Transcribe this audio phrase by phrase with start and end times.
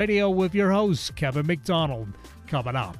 [0.00, 2.08] Radio with your host, Kevin McDonald,
[2.46, 2.96] coming up.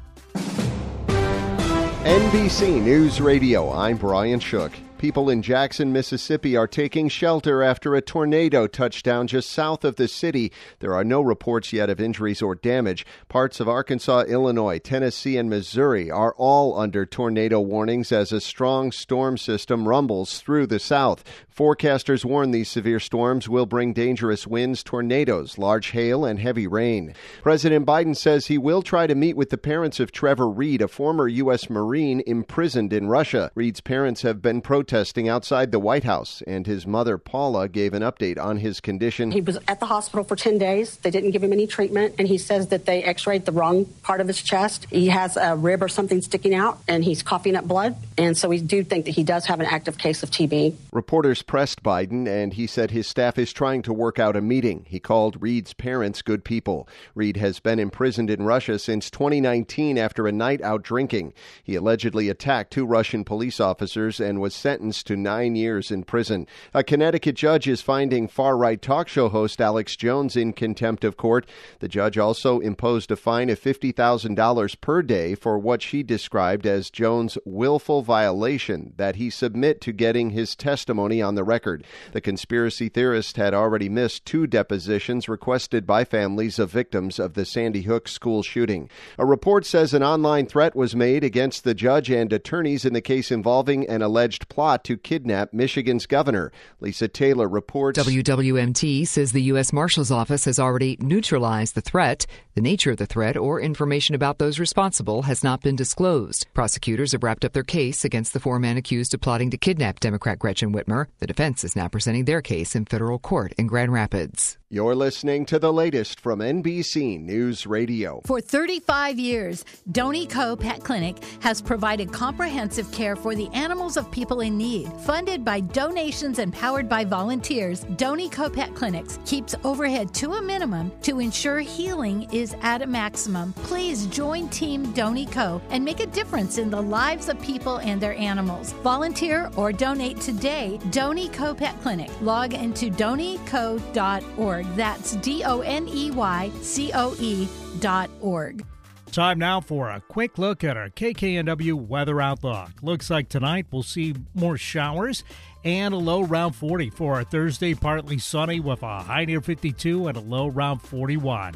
[2.05, 4.73] NBC News Radio, I'm Brian Shook.
[5.01, 9.97] People in Jackson, Mississippi are taking shelter after a tornado touched down just south of
[9.97, 10.53] the city.
[10.81, 13.07] There are no reports yet of injuries or damage.
[13.27, 18.93] Parts of Arkansas, Illinois, Tennessee, and Missouri are all under tornado warnings as a strong
[18.93, 21.25] storm system rumbles through the south.
[21.49, 27.15] Forecasters warn these severe storms will bring dangerous winds, tornadoes, large hail, and heavy rain.
[27.43, 30.89] President Biden says he will try to meet with the parents of Trevor Reed, a
[30.89, 31.71] former U.S.
[31.71, 33.51] Marine imprisoned in Russia.
[33.55, 37.95] Reed's parents have been protesting protesting outside the White House, and his mother, Paula, gave
[37.95, 39.31] an update on his condition.
[39.31, 40.97] He was at the hospital for 10 days.
[40.97, 43.85] They didn't give him any treatment, and he says that they x rayed the wrong
[44.03, 44.89] part of his chest.
[44.91, 47.95] He has a rib or something sticking out, and he's coughing up blood.
[48.19, 50.75] And so we do think that he does have an active case of TB.
[50.91, 54.85] Reporters pressed Biden, and he said his staff is trying to work out a meeting.
[54.89, 56.89] He called Reed's parents good people.
[57.15, 61.33] Reed has been imprisoned in Russia since 2019 after a night out drinking.
[61.63, 66.03] He allegedly attacked two Russian police officers and was sentenced sentenced to nine years in
[66.03, 66.47] prison.
[66.73, 71.19] A Connecticut judge is finding far right talk show host Alex Jones in contempt of
[71.19, 71.47] court.
[71.81, 76.89] The judge also imposed a fine of $50,000 per day for what she described as
[76.89, 81.85] Jones' willful violation that he submit to getting his testimony on the record.
[82.13, 87.45] The conspiracy theorist had already missed two depositions requested by families of victims of the
[87.45, 88.89] Sandy Hook school shooting.
[89.19, 93.03] A report says an online threat was made against the judge and attorneys in the
[93.03, 96.53] case involving an alleged plot to kidnap Michigan's governor.
[96.81, 97.99] Lisa Taylor reports.
[97.99, 99.73] WWMT says the U.S.
[99.73, 102.27] Marshal's Office has already neutralized the threat.
[102.55, 106.47] The nature of the threat or information about those responsible has not been disclosed.
[106.55, 110.01] Prosecutors have wrapped up their case against the four men accused of plotting to kidnap
[110.01, 111.07] Democrat Gretchen Whitmer.
[111.19, 114.60] The defense is now presenting their case in federal court in Grand Rapids.
[114.73, 118.21] You're listening to the latest from NBC News Radio.
[118.25, 124.09] For 35 years, Doney Coe Pet Clinic has provided comprehensive care for the animals of
[124.13, 124.87] people in need.
[125.01, 130.41] Funded by donations and powered by volunteers, Doney Coe Pet Clinics keeps overhead to a
[130.43, 133.53] minimum to ensure healing is at a maximum.
[133.55, 138.01] Please join Team Doney Coe and make a difference in the lives of people and
[138.01, 138.71] their animals.
[138.85, 140.79] Volunteer or donate today.
[140.91, 142.09] Doney Coe Pet Clinic.
[142.23, 144.77] Log into doneycoe.org org.
[144.77, 147.49] That's D O N E Y C O E
[147.81, 148.65] dot org.
[149.13, 152.71] Time now for a quick look at our KKNW weather outlook.
[152.81, 155.25] Looks like tonight we'll see more showers
[155.65, 160.07] and a low around 40 for our Thursday, partly sunny with a high near 52
[160.07, 161.55] and a low around 41.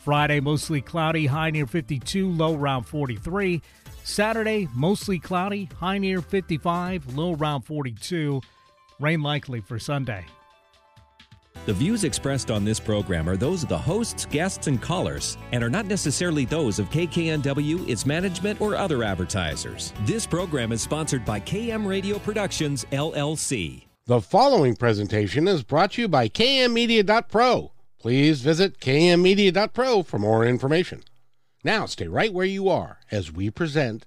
[0.00, 3.60] Friday, mostly cloudy, high near 52, low around 43.
[4.02, 8.40] Saturday, mostly cloudy, high near 55, low around 42.
[8.98, 10.24] Rain likely for Sunday.
[11.66, 15.64] The views expressed on this program are those of the hosts, guests, and callers, and
[15.64, 19.94] are not necessarily those of KKNW, its management, or other advertisers.
[20.02, 23.86] This program is sponsored by KM Radio Productions, LLC.
[24.04, 27.72] The following presentation is brought to you by KMmedia.pro.
[27.98, 31.02] Please visit KMmedia.pro for more information.
[31.64, 34.04] Now, stay right where you are as we present.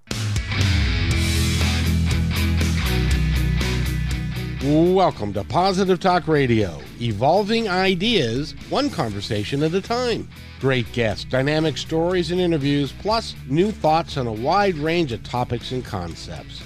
[4.67, 10.27] Welcome to Positive Talk Radio, evolving ideas one conversation at a time.
[10.59, 15.71] Great guests, dynamic stories and interviews, plus new thoughts on a wide range of topics
[15.71, 16.61] and concepts.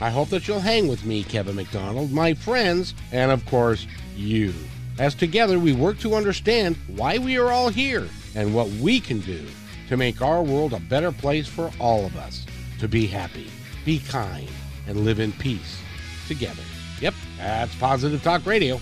[0.00, 3.86] I hope that you'll hang with me, Kevin McDonald, my friends, and of course,
[4.16, 4.52] you.
[4.98, 9.20] As together we work to understand why we are all here and what we can
[9.20, 9.46] do
[9.88, 12.46] to make our world a better place for all of us
[12.80, 13.48] to be happy,
[13.84, 14.48] be kind,
[14.88, 15.78] and live in peace
[16.26, 16.64] together.
[17.00, 18.80] Yep, that's Positive Talk Radio.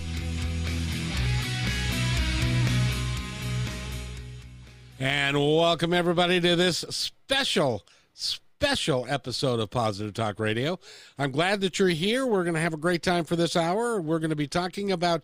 [4.99, 10.79] And welcome everybody to this special, special episode of Positive Talk Radio.
[11.17, 12.25] I'm glad that you're here.
[12.27, 13.99] We're going to have a great time for this hour.
[13.99, 15.23] We're going to be talking about,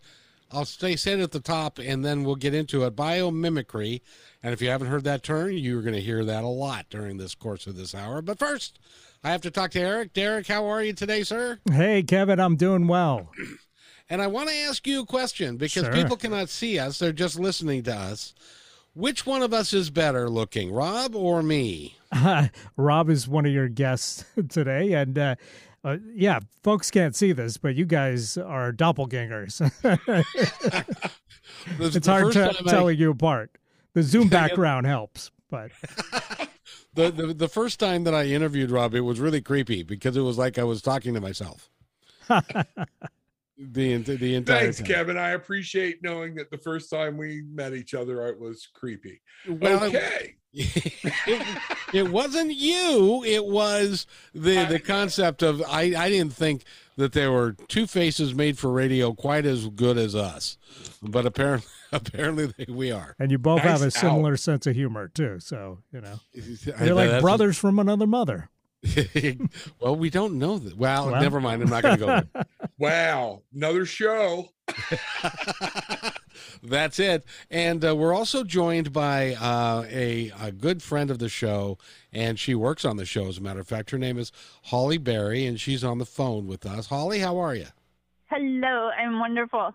[0.52, 4.02] I'll stay say at the top and then we'll get into it, biomimicry.
[4.42, 7.18] And if you haven't heard that term, you're going to hear that a lot during
[7.18, 8.24] this course of this hour.
[8.24, 8.80] But first,
[9.24, 10.14] I have to talk to Eric.
[10.14, 11.60] Derek, how are you today, sir?
[11.70, 13.30] Hey, Kevin, I'm doing well.
[14.10, 15.94] and I want to ask you a question because sure.
[15.94, 18.34] people cannot see us, they're just listening to us.
[18.96, 21.98] Which one of us is better looking, Rob or me?
[22.12, 25.36] Uh, Rob is one of your guests today, and uh,
[25.84, 29.62] uh, yeah, folks can't see this, but you guys are doppelgangers.
[31.80, 33.00] it's hard to, telling I...
[33.00, 33.52] you apart.
[33.94, 35.72] The Zoom background helps, but
[37.00, 40.22] the, the the first time that I interviewed Rob, it was really creepy because it
[40.22, 41.70] was like I was talking to myself.
[42.28, 44.88] the the entire Thanks, time.
[44.88, 45.18] Kevin.
[45.18, 49.22] I appreciate knowing that the first time we met each other, it was creepy.
[49.48, 50.36] Well, okay.
[50.54, 51.58] it,
[51.94, 53.24] it wasn't you.
[53.24, 55.94] It was the the concept of I.
[55.96, 56.64] I didn't think
[56.98, 60.58] that there were two faces made for radio quite as good as us,
[61.02, 63.16] but apparently apparently they, we are.
[63.20, 65.40] And you both have a Nice similar sense of humor too.
[65.40, 66.20] So you know
[66.80, 68.50] I- you're like that's- brothers from another mother.
[69.82, 70.78] well, we don't know that.
[70.78, 71.22] Well, Well.
[71.22, 71.62] never mind.
[71.62, 72.46] I'm not going to go there.
[72.78, 73.42] Wow.
[73.54, 74.52] Another show.
[76.64, 77.26] That's it.
[77.52, 81.78] And uh, we're also joined by uh, a, a good friend of the show,
[82.14, 83.92] and she works on the show, as a matter of fact.
[83.92, 84.32] Her name is
[84.64, 86.88] Holly Berry, and she's on the phone with us.
[86.88, 87.68] Holly, how are you?
[88.30, 89.74] Hello, I'm wonderful.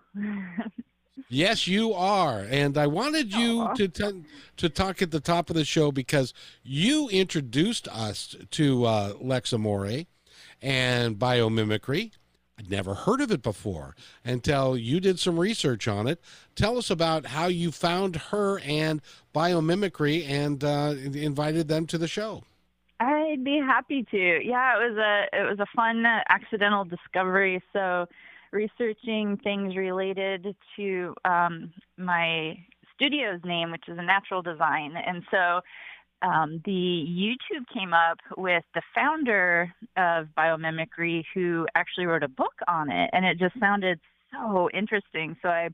[1.29, 2.45] Yes, you are.
[2.49, 4.23] And I wanted you to t-
[4.57, 6.33] to talk at the top of the show because
[6.63, 10.05] you introduced us to uh, Lex Amore
[10.61, 12.11] and biomimicry.
[12.57, 16.21] I'd never heard of it before until you did some research on it.
[16.55, 19.01] Tell us about how you found her and
[19.33, 22.43] biomimicry and uh, invited them to the show.
[22.99, 24.17] I'd be happy to.
[24.17, 27.61] Yeah, it was a it was a fun uh, accidental discovery.
[27.73, 28.07] So,
[28.51, 32.57] researching things related to um, my
[32.93, 35.61] studio's name, which is a natural design, and so
[36.21, 42.53] um, the YouTube came up with the founder of biomimicry, who actually wrote a book
[42.67, 43.99] on it, and it just sounded
[44.31, 45.35] so interesting.
[45.41, 45.69] So I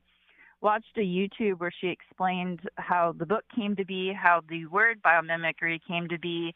[0.60, 5.00] watched a YouTube where she explained how the book came to be, how the word
[5.02, 6.54] biomimicry came to be,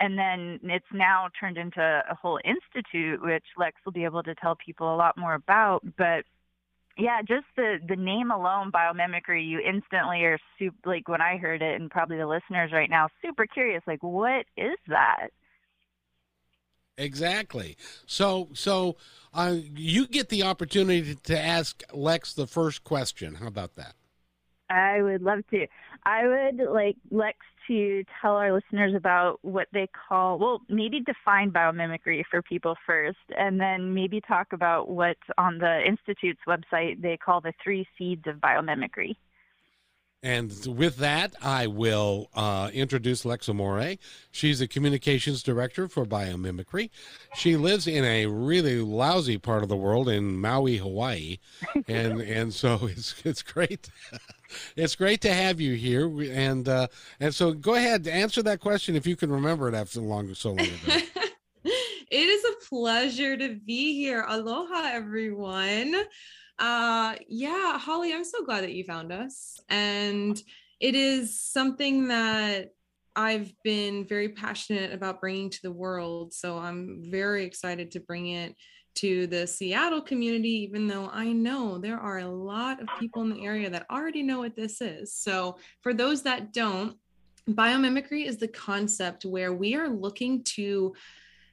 [0.00, 4.34] and then it's now turned into a whole institute, which Lex will be able to
[4.34, 5.82] tell people a lot more about.
[5.96, 6.24] But
[6.96, 10.76] yeah, just the the name alone, biomimicry, you instantly are super.
[10.84, 13.82] Like when I heard it, and probably the listeners right now, super curious.
[13.86, 15.28] Like, what is that?
[16.96, 17.76] Exactly.
[18.06, 18.96] So, so
[19.32, 23.36] uh, you get the opportunity to ask Lex the first question.
[23.36, 23.94] How about that?
[24.68, 25.66] I would love to.
[26.04, 31.50] I would like Lex to tell our listeners about what they call, well, maybe define
[31.50, 37.16] biomimicry for people first, and then maybe talk about what on the Institute's website they
[37.16, 39.14] call the three seeds of biomimicry.
[40.22, 43.96] And with that, I will uh, introduce Lexa Amore.
[44.32, 46.90] She's the communications director for biomimicry.
[47.36, 51.38] She lives in a really lousy part of the world in Maui, Hawaii,
[51.88, 53.90] and and so it's it's great.
[54.76, 56.86] It's great to have you here, and uh,
[57.20, 60.52] and so go ahead answer that question if you can remember it after long so
[60.52, 61.02] long ago.
[61.64, 61.70] it
[62.10, 64.24] is a pleasure to be here.
[64.26, 65.94] Aloha, everyone.
[66.58, 69.60] Uh, yeah, Holly, I'm so glad that you found us.
[69.68, 70.40] And
[70.80, 72.70] it is something that
[73.14, 76.32] I've been very passionate about bringing to the world.
[76.32, 78.54] So I'm very excited to bring it
[78.96, 83.30] to the Seattle community, even though I know there are a lot of people in
[83.30, 85.14] the area that already know what this is.
[85.14, 86.96] So for those that don't,
[87.48, 90.94] biomimicry is the concept where we are looking to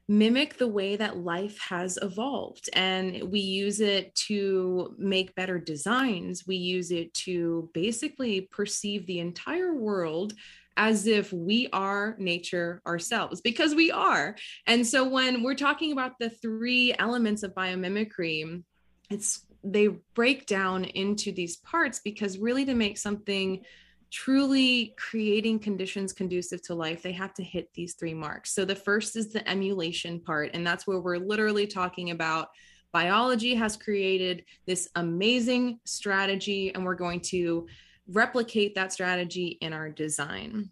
[0.07, 2.69] mimic the way that life has evolved.
[2.73, 6.45] And we use it to make better designs.
[6.45, 10.33] We use it to basically perceive the entire world
[10.77, 14.35] as if we are nature ourselves, because we are.
[14.67, 18.63] And so when we're talking about the three elements of biomimicry,
[19.09, 23.63] it's they break down into these parts because really to make something
[24.11, 28.53] truly creating conditions conducive to life, they have to hit these three marks.
[28.53, 32.49] So the first is the emulation part, and that's where we're literally talking about
[32.93, 37.67] biology has created this amazing strategy, and we're going to
[38.07, 40.69] replicate that strategy in our design.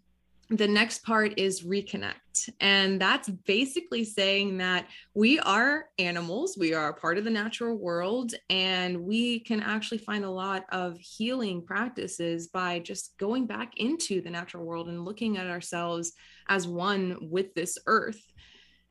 [0.50, 2.50] The next part is reconnect.
[2.60, 8.34] And that's basically saying that we are animals, we are part of the natural world,
[8.50, 14.20] and we can actually find a lot of healing practices by just going back into
[14.20, 16.12] the natural world and looking at ourselves
[16.48, 18.20] as one with this earth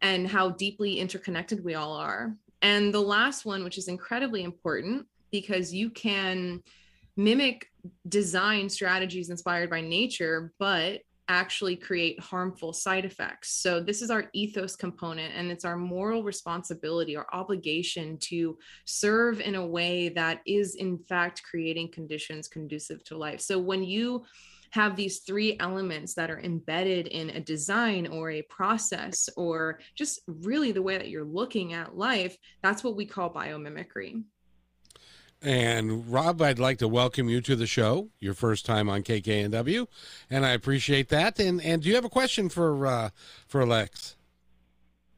[0.02, 2.36] and how deeply interconnected we all are.
[2.64, 6.64] And the last one, which is incredibly important because you can
[7.16, 7.68] mimic
[8.08, 13.52] design strategies inspired by nature, but actually create harmful side effects.
[13.62, 19.42] So, this is our ethos component, and it's our moral responsibility, our obligation to serve
[19.42, 23.42] in a way that is, in fact, creating conditions conducive to life.
[23.42, 24.24] So, when you
[24.72, 30.22] have these three elements that are embedded in a design or a process or just
[30.26, 34.24] really the way that you're looking at life, that's what we call biomimicry.
[35.44, 38.08] And Rob, I'd like to welcome you to the show.
[38.22, 39.88] Your first time on KKNW,
[40.30, 41.38] and I appreciate that.
[41.38, 43.10] And and do you have a question for uh,
[43.48, 44.16] for Lex?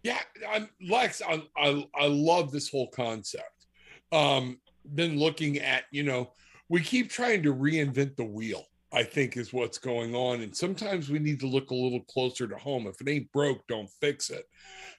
[0.02, 3.68] Yeah, I'm, Lex, I, I I love this whole concept.
[4.12, 4.60] Um,
[4.94, 6.32] than looking at, you know,
[6.70, 8.66] we keep trying to reinvent the wheel.
[8.94, 10.42] I think is what's going on.
[10.42, 12.88] And sometimes we need to look a little closer to home.
[12.88, 14.46] If it ain't broke, don't fix it.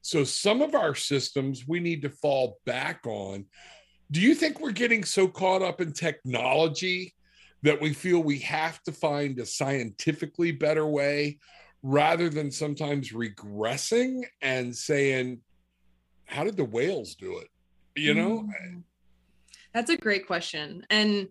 [0.02, 3.46] So some of our systems we need to fall back on.
[4.10, 7.14] Do you think we're getting so caught up in technology
[7.62, 11.38] that we feel we have to find a scientifically better way
[11.82, 15.40] rather than sometimes regressing and saying,
[16.26, 17.48] how did the whales do it?
[17.96, 18.40] You know?
[18.40, 18.78] Mm-hmm.
[19.72, 20.86] That's a great question.
[20.90, 21.28] And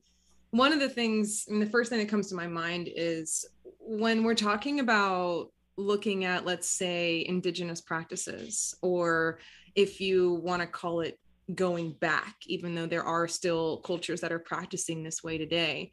[0.51, 3.45] one of the things, I mean, the first thing that comes to my mind is
[3.79, 9.39] when we're talking about looking at, let's say, indigenous practices, or
[9.75, 11.19] if you want to call it
[11.53, 15.91] going back, even though there are still cultures that are practicing this way today,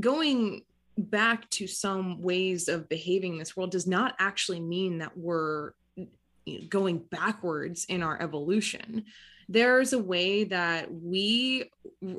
[0.00, 0.62] going
[0.96, 5.72] back to some ways of behaving in this world does not actually mean that we're
[6.68, 9.04] going backwards in our evolution.
[9.48, 11.70] There's a way that we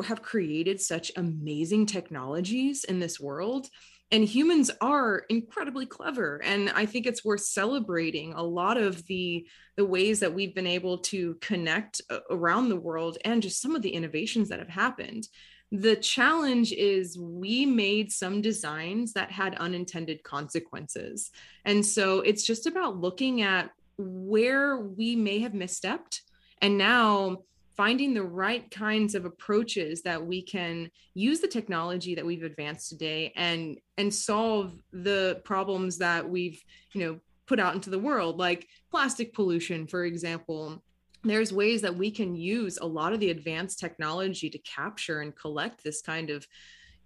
[0.06, 3.68] have created such amazing technologies in this world
[4.12, 9.46] and humans are incredibly clever and i think it's worth celebrating a lot of the
[9.80, 13.78] the ways that we've been able to connect uh, around the world and just some
[13.78, 15.26] of the innovations that have happened.
[15.72, 21.32] The challenge is we made some designs that had unintended consequences
[21.64, 26.20] and so it's just about looking at where we may have misstepped
[26.62, 27.38] and now
[27.80, 32.90] finding the right kinds of approaches that we can use the technology that we've advanced
[32.90, 36.62] today and and solve the problems that we've
[36.94, 40.84] you know put out into the world like plastic pollution for example.
[41.24, 45.34] There's ways that we can use a lot of the advanced technology to capture and
[45.34, 46.46] collect this kind of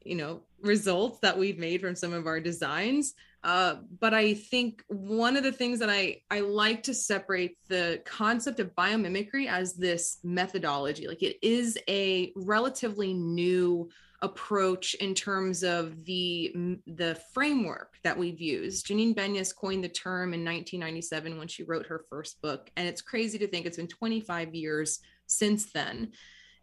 [0.04, 3.14] you know results that we've made from some of our designs
[3.44, 8.02] uh, but I think one of the things that I, I like to separate the
[8.06, 11.08] concept of biomimicry as this methodology.
[11.08, 13.90] Like it is a relatively new
[14.22, 18.88] approach in terms of the the framework that we've used.
[18.88, 23.02] Janine Benyus coined the term in 1997 when she wrote her first book, and it's
[23.02, 26.14] crazy to think it's been 25 years since then.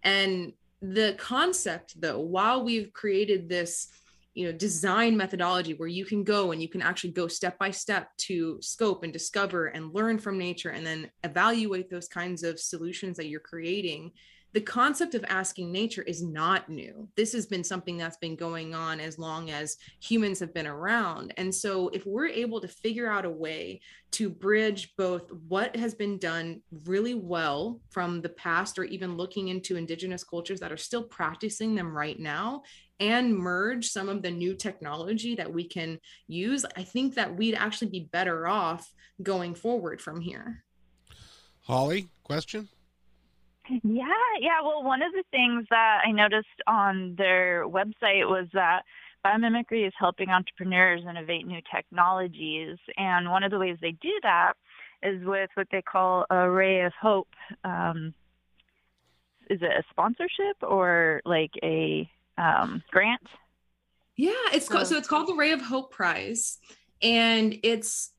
[0.03, 3.89] And the concept, though, while we've created this
[4.35, 7.71] you know design methodology where you can go and you can actually go step by
[7.71, 12.61] step to scope and discover and learn from nature and then evaluate those kinds of
[12.61, 14.13] solutions that you're creating
[14.53, 17.09] the concept of asking nature is not new.
[17.17, 21.33] This has been something that's been going on as long as humans have been around.
[21.37, 23.81] And so, if we're able to figure out a way
[24.13, 29.49] to bridge both what has been done really well from the past, or even looking
[29.49, 32.63] into indigenous cultures that are still practicing them right now,
[32.99, 37.55] and merge some of the new technology that we can use, I think that we'd
[37.55, 38.93] actually be better off
[39.23, 40.65] going forward from here.
[41.63, 42.69] Holly, question?
[43.83, 44.07] Yeah,
[44.41, 44.63] yeah.
[44.63, 48.83] Well, one of the things that I noticed on their website was that
[49.25, 52.79] biomimicry is helping entrepreneurs innovate new technologies.
[52.97, 54.55] And one of the ways they do that
[55.03, 57.29] is with what they call a ray of hope.
[57.65, 58.15] Um,
[59.49, 62.09] is it a sponsorship or like a
[62.39, 63.27] um, grant?
[64.17, 66.59] Yeah, it's called, so it's called the Ray of Hope Prize,
[67.01, 68.11] and it's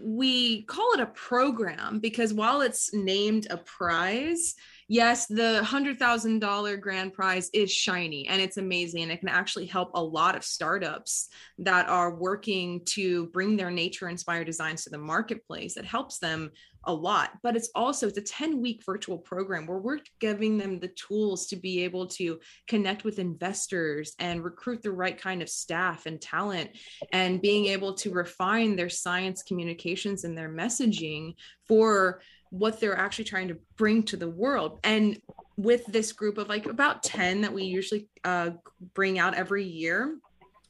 [0.00, 4.54] we call it a program because while it's named a prize,
[4.88, 9.02] yes, the $100,000 grand prize is shiny and it's amazing.
[9.02, 11.28] And it can actually help a lot of startups
[11.58, 15.76] that are working to bring their nature inspired designs to the marketplace.
[15.76, 16.50] It helps them
[16.84, 20.78] a lot but it's also it's a 10 week virtual program where we're giving them
[20.78, 25.48] the tools to be able to connect with investors and recruit the right kind of
[25.48, 26.70] staff and talent
[27.12, 31.34] and being able to refine their science communications and their messaging
[31.66, 35.20] for what they're actually trying to bring to the world and
[35.56, 38.50] with this group of like about 10 that we usually uh,
[38.94, 40.16] bring out every year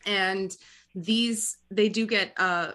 [0.06, 0.56] and
[0.94, 2.72] these they do get uh,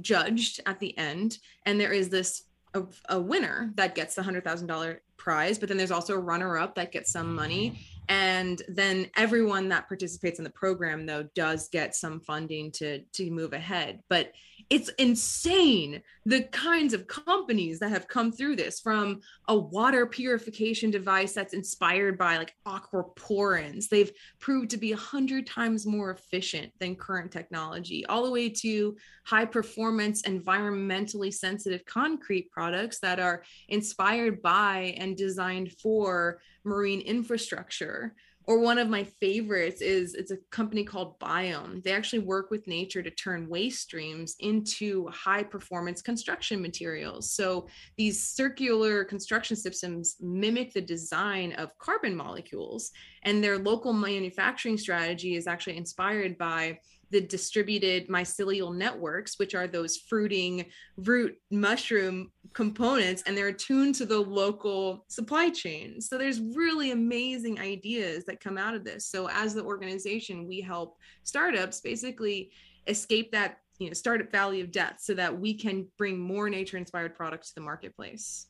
[0.00, 2.42] judged at the end and there is this
[2.76, 6.18] a, a winner that gets the hundred thousand dollar prize, but then there's also a
[6.18, 7.80] runner up that gets some money.
[8.08, 13.30] And then everyone that participates in the program though does get some funding to to
[13.30, 14.02] move ahead.
[14.08, 14.32] But
[14.68, 20.90] it's insane the kinds of companies that have come through this from a water purification
[20.90, 23.88] device that's inspired by like aquaporins.
[23.88, 28.48] They've proved to be a hundred times more efficient than current technology, all the way
[28.48, 37.00] to high performance, environmentally sensitive concrete products that are inspired by and designed for marine
[37.02, 38.14] infrastructure
[38.46, 41.82] or one of my favorites is it's a company called Biohm.
[41.82, 47.30] They actually work with nature to turn waste streams into high performance construction materials.
[47.30, 52.92] So these circular construction systems mimic the design of carbon molecules
[53.24, 56.78] and their local manufacturing strategy is actually inspired by
[57.10, 64.06] the distributed mycelial networks, which are those fruiting root mushroom components, and they're attuned to
[64.06, 66.00] the local supply chain.
[66.00, 69.06] So there's really amazing ideas that come out of this.
[69.06, 72.50] So as the organization, we help startups basically
[72.86, 76.76] escape that you know startup valley of death so that we can bring more nature
[76.76, 78.46] inspired products to the marketplace.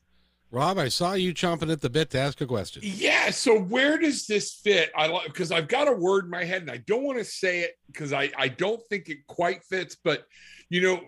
[0.57, 2.81] Rob, I saw you chomping at the bit to ask a question.
[2.83, 3.29] Yeah.
[3.29, 4.91] So where does this fit?
[4.97, 7.25] I like because I've got a word in my head and I don't want to
[7.27, 9.99] say it because I I don't think it quite fits.
[10.03, 10.25] But
[10.71, 11.03] you know,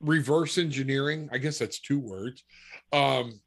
[0.00, 1.30] reverse engineering.
[1.32, 2.44] I guess that's two words.
[2.92, 3.40] Um,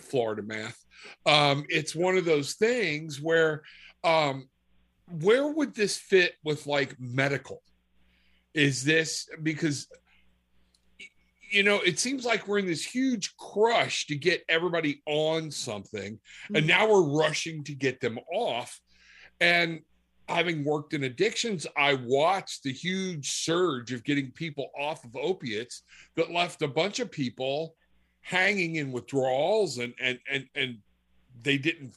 [0.00, 0.84] Florida math.
[1.24, 3.62] Um, it's one of those things where,
[4.02, 4.48] um,
[5.20, 7.62] where would this fit with like medical?
[8.54, 9.86] Is this because
[11.54, 16.14] you know, it seems like we're in this huge crush to get everybody on something,
[16.14, 16.56] mm-hmm.
[16.56, 18.80] and now we're rushing to get them off.
[19.40, 19.80] And
[20.28, 25.82] having worked in addictions, I watched the huge surge of getting people off of opiates
[26.16, 27.76] that left a bunch of people
[28.22, 30.78] hanging in withdrawals and and and and
[31.42, 31.94] they didn't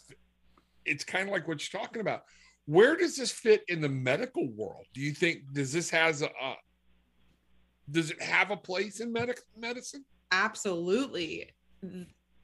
[0.84, 2.24] it's kind of like what you're talking about
[2.66, 6.30] where does this fit in the medical world do you think does this has a,
[7.90, 10.04] does it have a place in medic- medicine?
[10.32, 11.50] Absolutely.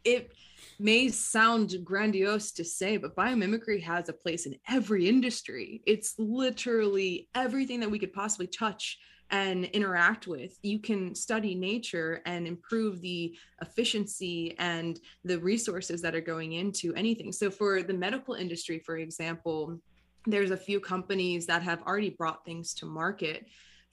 [0.03, 0.33] It
[0.79, 5.81] may sound grandiose to say, but biomimicry has a place in every industry.
[5.85, 8.97] It's literally everything that we could possibly touch
[9.31, 10.57] and interact with.
[10.61, 16.93] You can study nature and improve the efficiency and the resources that are going into
[16.93, 17.31] anything.
[17.31, 19.79] So, for the medical industry, for example,
[20.25, 23.45] there's a few companies that have already brought things to market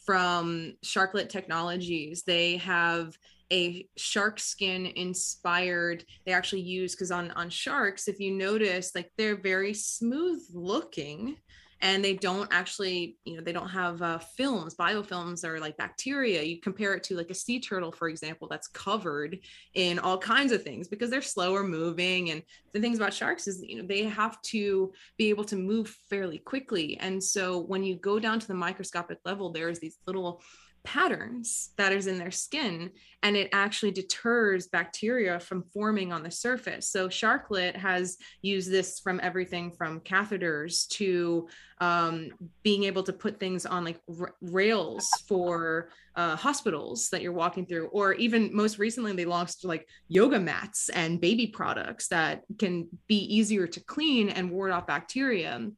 [0.04, 2.22] from Sharklet Technologies.
[2.22, 3.16] They have
[3.52, 9.10] a shark skin inspired they actually use because on on sharks if you notice like
[9.18, 11.36] they're very smooth looking
[11.82, 16.42] and they don't actually you know they don't have uh, films biofilms are like bacteria.
[16.42, 19.38] You compare it to like a sea turtle for example that's covered
[19.74, 23.62] in all kinds of things because they're slower moving and the things about sharks is
[23.62, 26.98] you know they have to be able to move fairly quickly.
[26.98, 30.42] And so when you go down to the microscopic level there's these little
[30.82, 32.90] patterns that is in their skin
[33.22, 36.88] and it actually deters bacteria from forming on the surface.
[36.88, 41.48] So sharklet has used this from everything from catheters to
[41.80, 42.30] um,
[42.62, 47.66] being able to put things on like r- rails for uh, hospitals that you're walking
[47.66, 52.88] through or even most recently they launched like yoga mats and baby products that can
[53.06, 55.70] be easier to clean and ward off bacteria.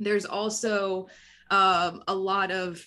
[0.00, 1.08] There's also
[1.50, 2.84] um, a lot of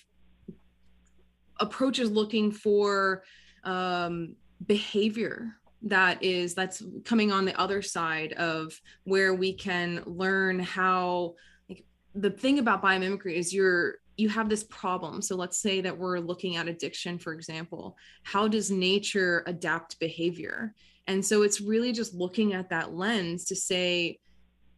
[1.60, 3.22] approaches looking for
[3.64, 4.34] um,
[4.66, 11.34] behavior that is that's coming on the other side of where we can learn how
[11.68, 15.22] like, the thing about biomimicry is you're you have this problem.
[15.22, 17.96] So let's say that we're looking at addiction for example.
[18.22, 20.74] How does nature adapt behavior?
[21.06, 24.18] And so it's really just looking at that lens to say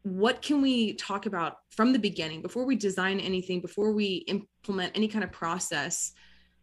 [0.02, 4.92] what can we talk about from the beginning before we design anything before we implement
[4.96, 6.12] any kind of process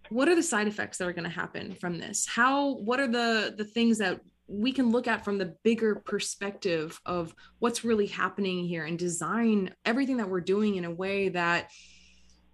[0.09, 2.25] what are the side effects that are going to happen from this?
[2.27, 6.99] How what are the the things that we can look at from the bigger perspective
[7.05, 11.69] of what's really happening here and design everything that we're doing in a way that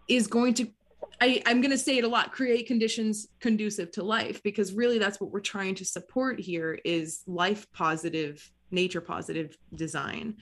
[0.09, 0.67] is going to
[1.21, 4.99] I, I'm going to say it a lot create conditions conducive to life because really
[4.99, 10.35] that's what we're trying to support here is life positive nature positive design.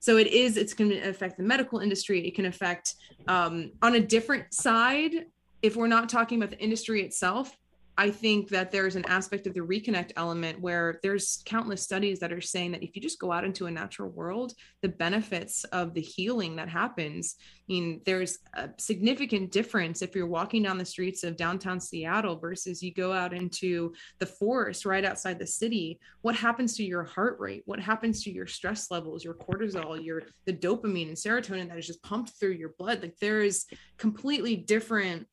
[0.00, 2.26] So it is it's going to affect the medical industry.
[2.26, 2.94] It can affect
[3.26, 5.26] um, on a different side
[5.62, 7.56] if we're not talking about the industry itself,
[8.00, 12.32] I think that there's an aspect of the reconnect element where there's countless studies that
[12.32, 15.94] are saying that if you just go out into a natural world, the benefits of
[15.94, 20.84] the healing that happens, I mean, there's a significant difference if you're walking down the
[20.84, 25.98] streets of downtown Seattle versus you go out into the forest right outside the city.
[26.20, 27.64] What happens to your heart rate?
[27.66, 31.88] What happens to your stress levels, your cortisol, your the dopamine and serotonin that is
[31.88, 33.02] just pumped through your blood?
[33.02, 33.66] Like there is
[33.96, 35.26] completely different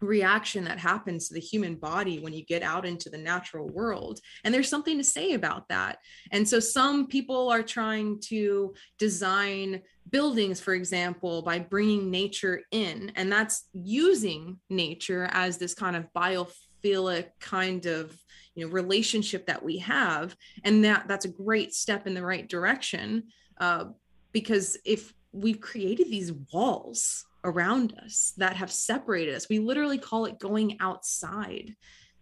[0.00, 4.20] reaction that happens to the human body when you get out into the natural world.
[4.44, 5.98] And there's something to say about that.
[6.32, 13.12] And so some people are trying to design buildings for example by bringing nature in.
[13.16, 18.16] And that's using nature as this kind of biophilic kind of
[18.54, 20.34] you know relationship that we have.
[20.64, 23.24] And that that's a great step in the right direction
[23.58, 23.86] uh,
[24.32, 29.48] because if we've created these walls around us that have separated us.
[29.48, 31.74] We literally call it going outside.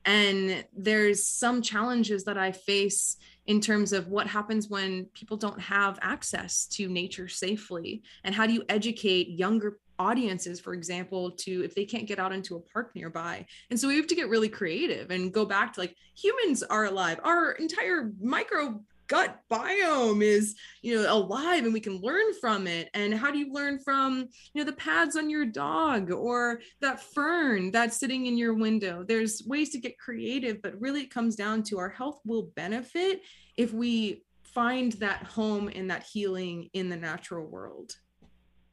[0.05, 5.61] And there's some challenges that I face in terms of what happens when people don't
[5.61, 8.03] have access to nature safely.
[8.25, 12.33] And how do you educate younger audiences, for example, to if they can't get out
[12.33, 13.45] into a park nearby?
[13.71, 16.85] And so we have to get really creative and go back to like humans are
[16.85, 17.21] alive.
[17.25, 22.89] Our entire micro gut biome is you know alive and we can learn from it.
[22.95, 27.03] And how do you learn from you know the pads on your dog or that
[27.03, 29.05] fern that's sitting in your window?
[29.07, 33.23] There's ways to get creative but really it comes down to our health will benefit
[33.57, 37.93] if we find that home and that healing in the natural world.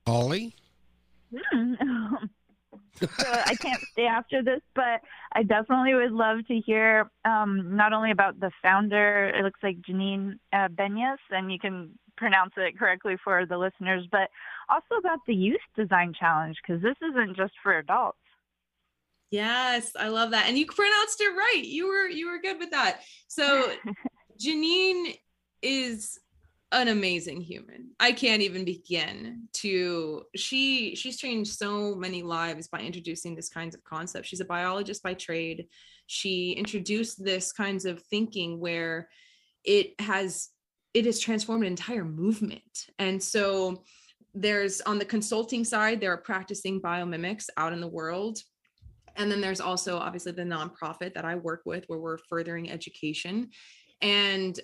[0.07, 0.55] Holly?
[1.53, 2.29] Mm.
[2.99, 5.01] so I can't stay after this, but
[5.33, 9.77] I definitely would love to hear um, not only about the founder, it looks like
[9.81, 14.29] Janine uh, Benyus, and you can pronounce it correctly for the listeners, but
[14.69, 18.17] also about the Youth Design Challenge, because this isn't just for adults.
[19.31, 20.45] Yes, I love that.
[20.47, 21.63] And you pronounced it right.
[21.63, 23.01] You were you were good with that.
[23.27, 23.71] So
[24.41, 25.17] Janine
[25.61, 26.19] is
[26.75, 27.91] an amazing human.
[27.99, 33.75] I can't even begin to she she's changed so many lives by introducing this kinds
[33.75, 34.27] of concepts.
[34.27, 35.67] She's a biologist by trade.
[36.07, 39.07] She introduced this kinds of thinking where
[39.63, 40.49] it has
[40.93, 42.87] it has transformed an entire movement.
[42.99, 43.83] And so
[44.33, 48.39] there's on the consulting side, there are practicing biomimics out in the world.
[49.15, 53.49] And then there's also obviously the nonprofit that I work with where we're furthering education.
[54.01, 54.59] And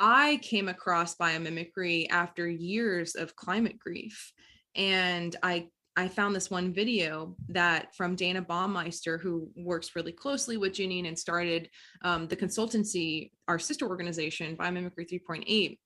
[0.00, 4.32] I came across biomimicry after years of climate grief.
[4.74, 10.56] And I I found this one video that from Dayna Baumeister, who works really closely
[10.56, 11.68] with Janine and started
[12.02, 15.76] um, the consultancy, our sister organization, Biomimicry 3.8.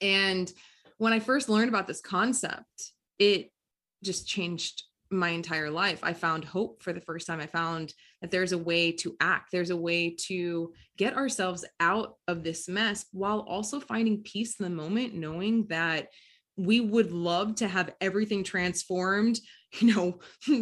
[0.00, 0.50] And
[0.96, 3.50] when I first learned about this concept, it
[4.02, 6.00] just changed my entire life.
[6.02, 7.40] I found hope for the first time.
[7.40, 12.16] I found that there's a way to act, there's a way to get ourselves out
[12.28, 16.08] of this mess while also finding peace in the moment, knowing that
[16.56, 19.40] we would love to have everything transformed
[19.80, 20.18] you know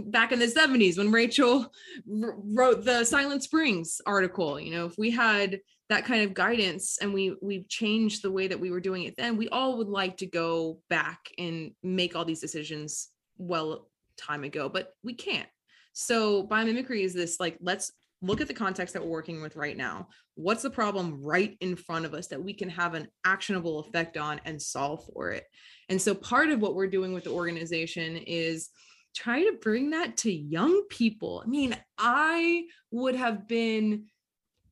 [0.07, 1.71] back in the 70s when rachel
[2.07, 7.13] wrote the silent springs article you know if we had that kind of guidance and
[7.13, 10.17] we we've changed the way that we were doing it then we all would like
[10.17, 15.49] to go back and make all these decisions well time ago, but we can't.
[15.93, 19.77] So biomimicry is this like, let's look at the context that we're working with right
[19.77, 20.09] now.
[20.35, 24.17] What's the problem right in front of us that we can have an actionable effect
[24.17, 25.45] on and solve for it?
[25.89, 28.71] And so part of what we're doing with the organization is
[29.15, 31.43] try to bring that to young people.
[31.45, 34.07] I mean, I would have been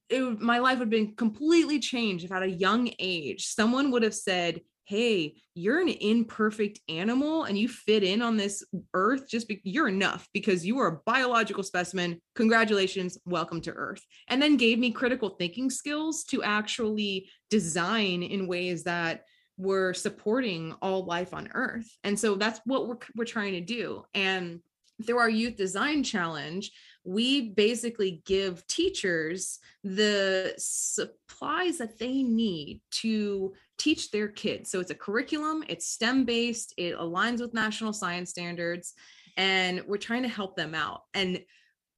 [0.08, 4.02] it, my life would have been completely changed if at a young age someone would
[4.02, 8.64] have said hey, you're an imperfect animal and you fit in on this
[8.94, 12.20] earth just be- you're enough because you are a biological specimen.
[12.34, 14.04] Congratulations, welcome to earth.
[14.28, 19.24] And then gave me critical thinking skills to actually design in ways that
[19.56, 21.88] were supporting all life on earth.
[22.02, 24.04] And so that's what we're we're trying to do.
[24.14, 24.60] And
[25.06, 26.72] through our youth design challenge,
[27.04, 34.70] we basically give teachers the supplies that they need to teach their kids.
[34.70, 38.92] So it's a curriculum, it's STEM based, it aligns with national science standards,
[39.38, 41.04] and we're trying to help them out.
[41.14, 41.40] And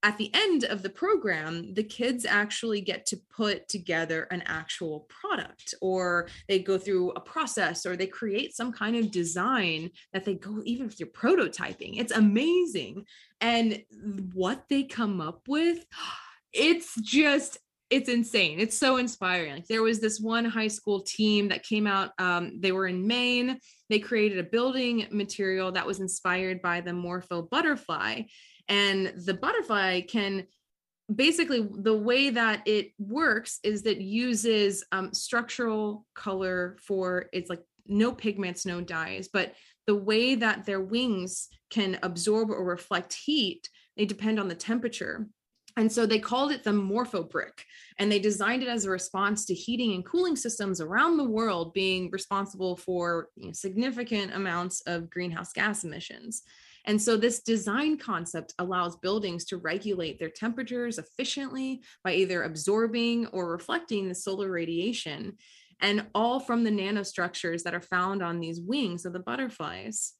[0.05, 5.09] at the end of the program, the kids actually get to put together an actual
[5.09, 10.25] product, or they go through a process, or they create some kind of design that
[10.25, 11.99] they go even through prototyping.
[11.99, 13.07] It's amazing.
[13.41, 13.83] And
[14.35, 15.85] what they come up with,
[16.53, 17.59] it's just
[17.93, 18.59] it's insane.
[18.59, 19.53] It's so inspiring.
[19.53, 22.13] Like there was this one high school team that came out.
[22.19, 23.59] Um, they were in Maine.
[23.91, 28.23] They created a building material that was inspired by the Morpho butterfly,
[28.69, 30.47] and the butterfly can
[31.15, 37.63] basically the way that it works is that uses um, structural color for it's like
[37.87, 39.53] no pigments, no dyes, but
[39.87, 45.27] the way that their wings can absorb or reflect heat, they depend on the temperature.
[45.77, 47.65] And so they called it the Morpho Brick,
[47.99, 51.73] and they designed it as a response to heating and cooling systems around the world
[51.73, 56.43] being responsible for you know, significant amounts of greenhouse gas emissions.
[56.85, 63.27] And so, this design concept allows buildings to regulate their temperatures efficiently by either absorbing
[63.29, 65.37] or reflecting the solar radiation,
[65.81, 70.15] and all from the nanostructures that are found on these wings of the butterflies.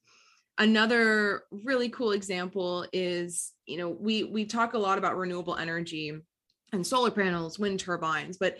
[0.57, 6.13] Another really cool example is, you know, we we talk a lot about renewable energy
[6.71, 8.57] and solar panels, wind turbines, but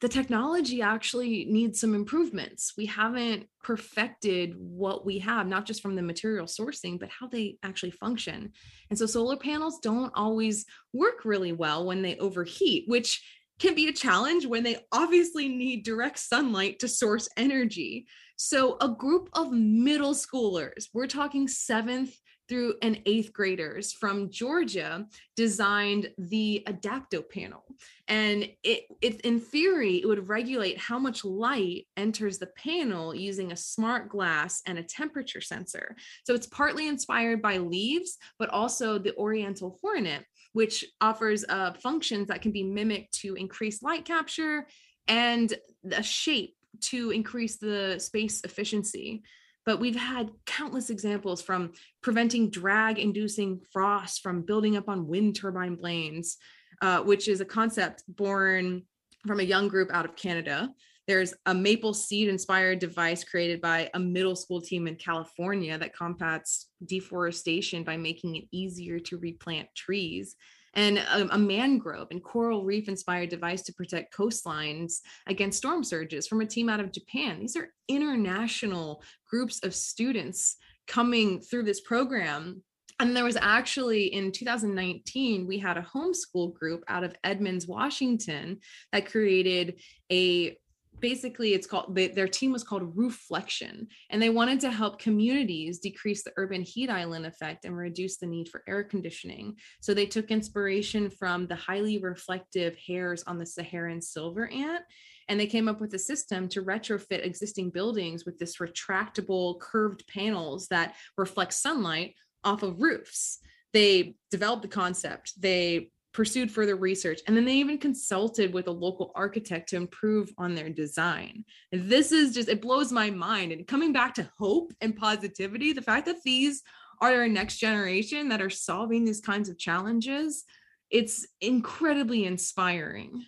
[0.00, 2.74] the technology actually needs some improvements.
[2.76, 7.58] We haven't perfected what we have, not just from the material sourcing, but how they
[7.64, 8.52] actually function.
[8.90, 13.24] And so solar panels don't always work really well when they overheat, which
[13.58, 18.06] can be a challenge when they obviously need direct sunlight to source energy.
[18.36, 22.16] So, a group of middle schoolers, we're talking seventh
[22.48, 27.62] through and eighth graders from Georgia designed the adapto panel.
[28.08, 33.52] And it, it, in theory, it would regulate how much light enters the panel using
[33.52, 35.94] a smart glass and a temperature sensor.
[36.24, 42.28] So it's partly inspired by leaves, but also the Oriental hornet, which offers uh, functions
[42.28, 44.66] that can be mimicked to increase light capture
[45.06, 45.54] and
[45.92, 49.22] a shape to increase the space efficiency
[49.68, 55.36] but we've had countless examples from preventing drag inducing frost from building up on wind
[55.36, 56.38] turbine blades,
[56.80, 58.84] uh, which is a concept born
[59.26, 60.70] from a young group out of Canada.
[61.08, 65.96] There's a maple seed inspired device created by a middle school team in California that
[65.96, 70.36] combats deforestation by making it easier to replant trees
[70.74, 76.28] and a, a, mangrove and coral reef inspired device to protect coastlines against storm surges
[76.28, 77.40] from a team out of Japan.
[77.40, 82.62] These are international groups of students coming through this program.
[83.00, 88.58] And there was actually in 2019, we had a homeschool group out of Edmonds, Washington,
[88.92, 89.80] that created
[90.12, 90.58] a
[91.00, 95.78] basically it's called they, their team was called rooflection and they wanted to help communities
[95.78, 99.56] decrease the urban heat island effect and reduce the need for air conditioning.
[99.80, 104.84] So they took inspiration from the highly reflective hairs on the saharan silver ant
[105.28, 110.04] and they came up with a system to retrofit existing buildings with this retractable curved
[110.06, 113.38] panels that reflect sunlight off of roofs.
[113.72, 115.40] They developed the concept.
[115.40, 120.32] They pursued further research, and then they even consulted with a local architect to improve
[120.38, 121.44] on their design.
[121.72, 123.52] And this is just, it blows my mind.
[123.52, 126.62] And coming back to hope and positivity, the fact that these
[127.00, 130.44] are our next generation that are solving these kinds of challenges,
[130.90, 133.24] it's incredibly inspiring.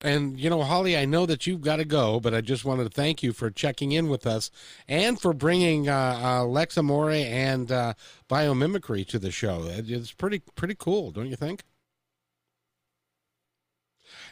[0.00, 2.84] And, you know, Holly, I know that you've got to go, but I just wanted
[2.84, 4.50] to thank you for checking in with us
[4.86, 7.94] and for bringing uh, uh, Lex Amore and uh,
[8.30, 9.64] biomimicry to the show.
[9.66, 11.64] It's pretty, pretty cool, don't you think?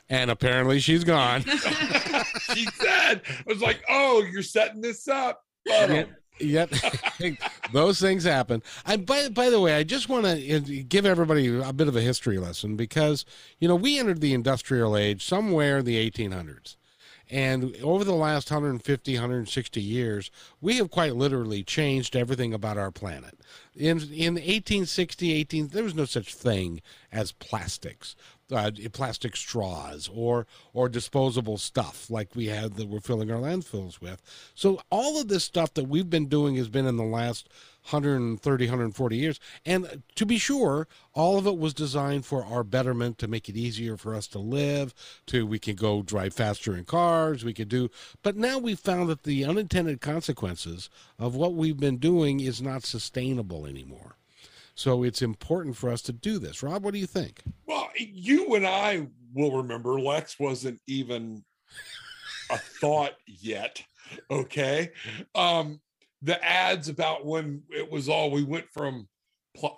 [0.09, 1.43] And apparently she's gone.
[2.55, 5.43] she said, I was like, oh, you're setting this up.
[6.39, 6.73] Yep,
[7.73, 8.63] those things happen.
[8.85, 11.97] I by by the way, I just want to uh, give everybody a bit of
[11.97, 13.25] a history lesson because
[13.59, 16.77] you know we entered the industrial age somewhere in the 1800s.
[17.29, 22.93] And over the last 150, 160 years, we have quite literally changed everything about our
[22.93, 23.35] planet.
[23.75, 28.15] In in 1860, 18, there was no such thing as plastics
[28.53, 34.01] uh, plastic straws or or disposable stuff like we have that we're filling our landfills
[34.01, 34.23] with.
[34.55, 37.49] So all of this stuff that we've been doing has been in the last
[37.91, 43.17] 130 140 years and to be sure all of it was designed for our betterment
[43.17, 44.93] to make it easier for us to live
[45.25, 47.89] to we can go drive faster in cars we could do
[48.25, 52.83] but now we've found that the unintended consequences of what we've been doing is not
[52.83, 54.17] sustainable anymore
[54.77, 56.63] so it's important for us to do this.
[56.63, 57.43] Rob, what do you think?
[57.67, 61.43] Well, you and I will remember Lex wasn't even
[62.51, 63.83] a thought yet.
[64.31, 64.91] Okay.
[65.35, 65.81] Um,
[66.23, 69.09] the ads about when it was all we went from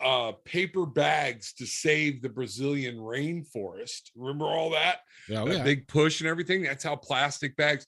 [0.02, 4.10] uh, paper bags to save the Brazilian rainforest.
[4.16, 4.98] Remember all that?
[5.28, 5.64] Yeah, oh, that yeah.
[5.64, 6.62] big push and everything.
[6.62, 7.86] That's how plastic bags.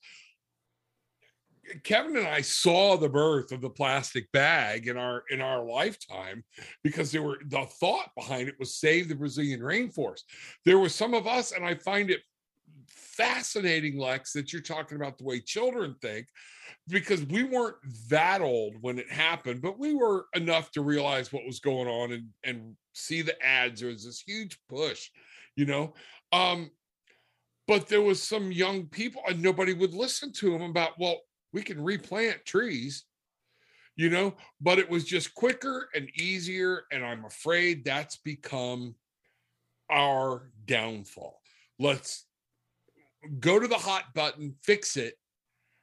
[1.85, 6.44] Kevin and I saw the birth of the plastic bag in our in our lifetime
[6.83, 10.22] because there were the thought behind it was save the Brazilian rainforest.
[10.64, 12.20] There were some of us, and I find it
[12.88, 16.26] fascinating, Lex, that you're talking about the way children think,
[16.88, 17.76] because we weren't
[18.09, 22.12] that old when it happened, but we were enough to realize what was going on
[22.12, 23.80] and and see the ads.
[23.80, 25.09] There was this huge push,
[25.56, 25.94] you know.
[26.33, 26.70] Um,
[27.66, 31.20] but there was some young people and nobody would listen to them about well
[31.52, 33.04] we can replant trees
[33.96, 38.94] you know but it was just quicker and easier and i'm afraid that's become
[39.90, 41.40] our downfall.
[41.78, 42.26] Let's
[43.40, 45.14] go to the hot button fix it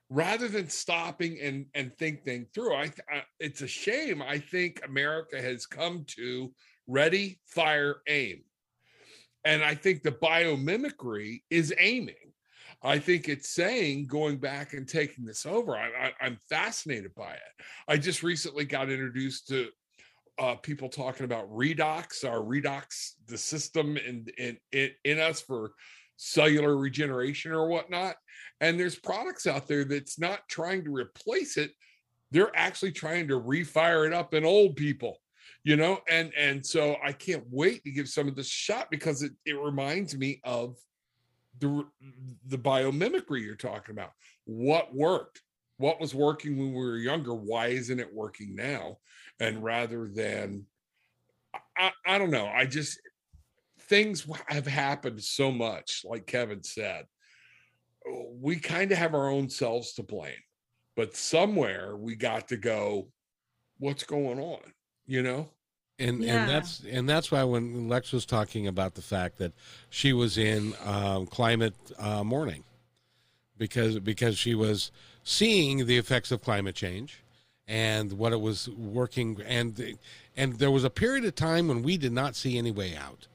[0.10, 2.74] rather than stopping and and think things through.
[2.74, 4.22] I, I it's a shame.
[4.22, 6.52] I think america has come to
[6.88, 8.42] ready fire aim.
[9.44, 12.16] And i think the biomimicry is aiming
[12.84, 15.76] I think it's saying going back and taking this over.
[15.76, 17.66] I, am fascinated by it.
[17.88, 19.70] I just recently got introduced to
[20.40, 25.72] uh, people talking about redox, our redox, the system in, in in in us for
[26.18, 28.16] cellular regeneration or whatnot.
[28.62, 31.72] And there's products out there that's not trying to replace it.
[32.32, 35.18] They're actually trying to refire it up in old people,
[35.64, 39.24] you know, and and so I can't wait to give some of this shot because
[39.24, 40.76] it, it reminds me of
[41.60, 41.86] the
[42.48, 44.12] the biomimicry you're talking about.
[44.46, 45.42] What worked?
[45.78, 47.34] What was working when we were younger?
[47.34, 48.98] Why isn't it working now?
[49.40, 50.66] And rather than
[51.78, 53.00] I, I don't know, I just
[53.82, 57.06] things have happened so much, like Kevin said.
[58.32, 60.34] We kind of have our own selves to blame,
[60.96, 63.10] but somewhere we got to go,
[63.80, 64.62] what's going on?
[65.06, 65.50] You know?
[66.00, 66.42] And yeah.
[66.42, 69.54] and that's and that's why when Lex was talking about the fact that
[69.90, 72.64] she was in um, climate uh, mourning
[73.58, 74.92] because because she was
[75.24, 77.24] seeing the effects of climate change
[77.68, 79.98] and what it was working and
[80.36, 83.28] and there was a period of time when we did not see any way out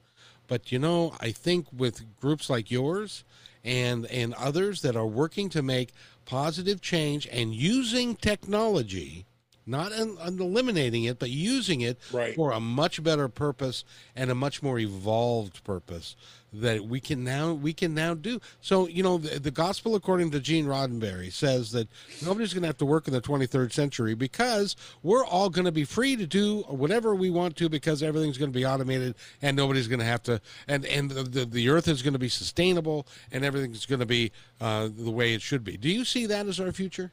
[0.46, 3.25] but you know i think with groups like yours
[3.64, 5.92] and and others that are working to make
[6.25, 9.27] positive change and using technology
[9.66, 12.35] not in eliminating it, but using it right.
[12.35, 13.85] for a much better purpose
[14.16, 16.16] and a much more evolved purpose
[16.53, 18.40] that we can now we can now do.
[18.61, 21.88] So you know, the, the gospel according to Gene Roddenberry says that
[22.25, 25.72] nobody's going to have to work in the 23rd century because we're all going to
[25.72, 29.57] be free to do whatever we want to because everything's going to be automated and
[29.57, 32.29] nobody's going to have to and and the, the, the earth is going to be
[32.29, 35.77] sustainable and everything's going to be uh, the way it should be.
[35.77, 37.12] Do you see that as our future?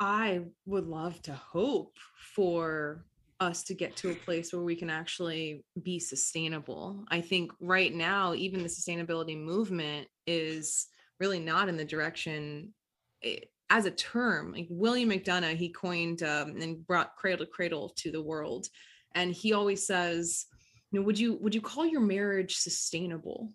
[0.00, 1.98] I would love to hope
[2.34, 3.04] for
[3.38, 7.04] us to get to a place where we can actually be sustainable.
[7.08, 10.86] I think right now, even the sustainability movement is
[11.18, 12.72] really not in the direction
[13.20, 14.52] it, eh, as a term.
[14.52, 18.66] Like William McDonough, he coined um, and brought cradle to cradle to the world,
[19.14, 20.46] and he always says,
[20.90, 23.52] "You know, would you would you call your marriage sustainable?"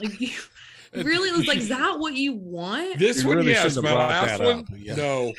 [0.00, 0.18] like
[1.04, 2.98] really was like, is that what you want?
[2.98, 3.76] This you one, really yes.
[3.76, 4.94] My last one, yeah.
[4.94, 5.32] no.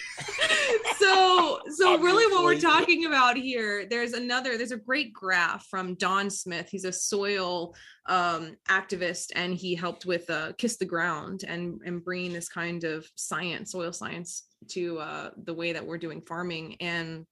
[0.98, 5.96] so, so really, what we're talking about here, there's another, there's a great graph from
[5.96, 6.68] Don Smith.
[6.70, 7.74] He's a soil
[8.08, 12.84] um, activist, and he helped with uh, Kiss the Ground and and bringing this kind
[12.84, 16.76] of science, soil science, to uh, the way that we're doing farming.
[16.82, 17.26] And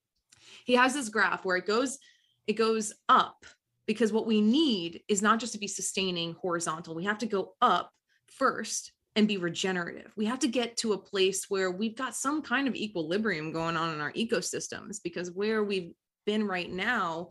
[0.65, 1.99] he has this graph where it goes,
[2.47, 3.45] it goes up
[3.85, 7.53] because what we need is not just to be sustaining horizontal we have to go
[7.61, 7.91] up
[8.37, 10.11] first and be regenerative.
[10.15, 13.77] We have to get to a place where we've got some kind of equilibrium going
[13.77, 15.91] on in our ecosystems because where we've
[16.25, 17.29] been right now,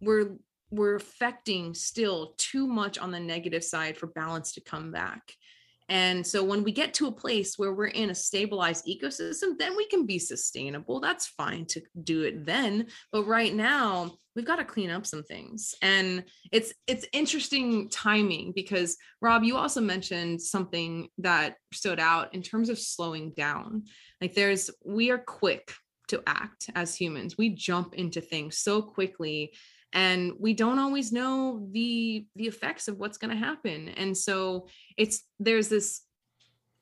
[0.00, 0.36] we're
[0.70, 5.32] we're affecting still too much on the negative side for balance to come back.
[5.88, 9.74] And so when we get to a place where we're in a stabilized ecosystem, then
[9.74, 11.00] we can be sustainable.
[11.00, 12.88] That's fine to do it then.
[13.10, 15.74] But right now, we've got to clean up some things.
[15.82, 16.22] And
[16.52, 22.68] it's it's interesting timing because Rob, you also mentioned something that stood out in terms
[22.68, 23.86] of slowing down.
[24.20, 25.72] Like there's we are quick
[26.08, 27.36] to act as humans.
[27.36, 29.54] We jump into things so quickly
[29.92, 34.68] and we don't always know the the effects of what's going to happen and so
[34.98, 36.02] it's there's this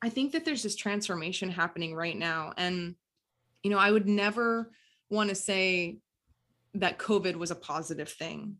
[0.01, 2.95] i think that there's this transformation happening right now and
[3.63, 4.69] you know i would never
[5.09, 5.99] want to say
[6.79, 8.55] that covid was a positive thing.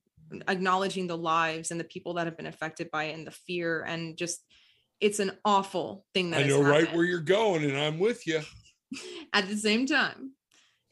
[0.48, 3.82] Acknowledging the lives and the people that have been affected by it and the fear
[3.84, 4.44] and just
[5.00, 8.42] it's an awful thing that i know right where you're going and i'm with you
[9.34, 10.32] at the same time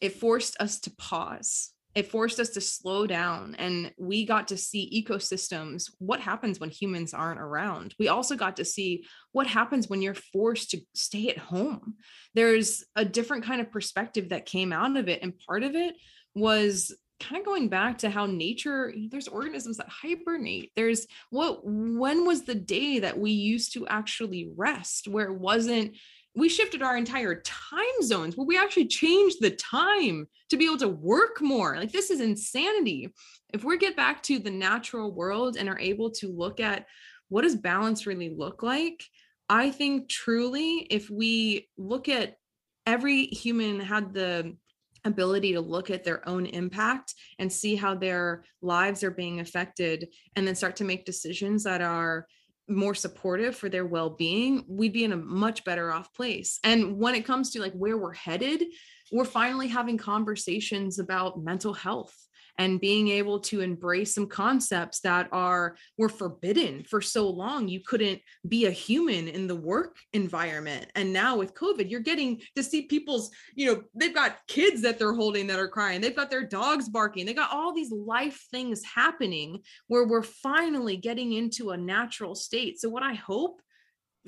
[0.01, 1.71] it forced us to pause.
[1.93, 6.69] It forced us to slow down and we got to see ecosystems what happens when
[6.69, 7.95] humans aren't around.
[7.97, 11.95] We also got to see what happens when you're forced to stay at home.
[12.33, 15.95] There's a different kind of perspective that came out of it and part of it
[16.33, 22.25] was kind of going back to how nature there's organisms that hibernate there's what when
[22.25, 25.95] was the day that we used to actually rest where it wasn't
[26.35, 30.77] we shifted our entire time zones where we actually changed the time to be able
[30.77, 31.77] to work more.
[31.77, 33.13] Like this is insanity.
[33.53, 36.85] If we get back to the natural world and are able to look at
[37.29, 39.03] what does balance really look like,
[39.47, 42.37] I think truly if we look at
[42.85, 44.57] every human had the
[45.05, 50.09] ability to look at their own impact and see how their lives are being affected
[50.35, 52.27] and then start to make decisions that are
[52.67, 56.59] more supportive for their well-being we'd be in a much better off place.
[56.63, 58.63] And when it comes to like where we're headed
[59.11, 62.15] we're finally having conversations about mental health
[62.57, 67.67] and being able to embrace some concepts that are were forbidden for so long.
[67.67, 70.87] You couldn't be a human in the work environment.
[70.95, 74.99] And now with covid you're getting to see people's you know they've got kids that
[74.99, 76.01] they're holding that are crying.
[76.01, 77.25] They've got their dogs barking.
[77.25, 82.79] They got all these life things happening where we're finally getting into a natural state.
[82.79, 83.61] So what i hope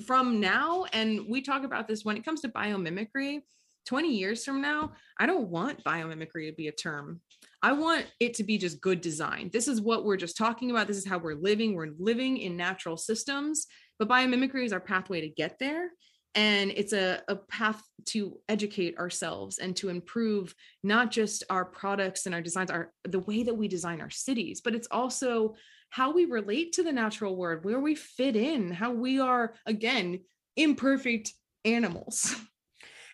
[0.06, 3.40] from now and we talk about this when it comes to biomimicry
[3.86, 7.20] 20 years from now i don't want biomimicry to be a term
[7.62, 9.50] I want it to be just good design.
[9.52, 10.86] This is what we're just talking about.
[10.86, 11.74] This is how we're living.
[11.74, 13.66] We're living in natural systems,
[13.98, 15.90] but biomimicry is our pathway to get there.
[16.34, 20.54] And it's a, a path to educate ourselves and to improve
[20.84, 24.60] not just our products and our designs, our the way that we design our cities,
[24.60, 25.56] but it's also
[25.90, 30.20] how we relate to the natural world, where we fit in, how we are again
[30.56, 31.32] imperfect
[31.64, 32.34] animals.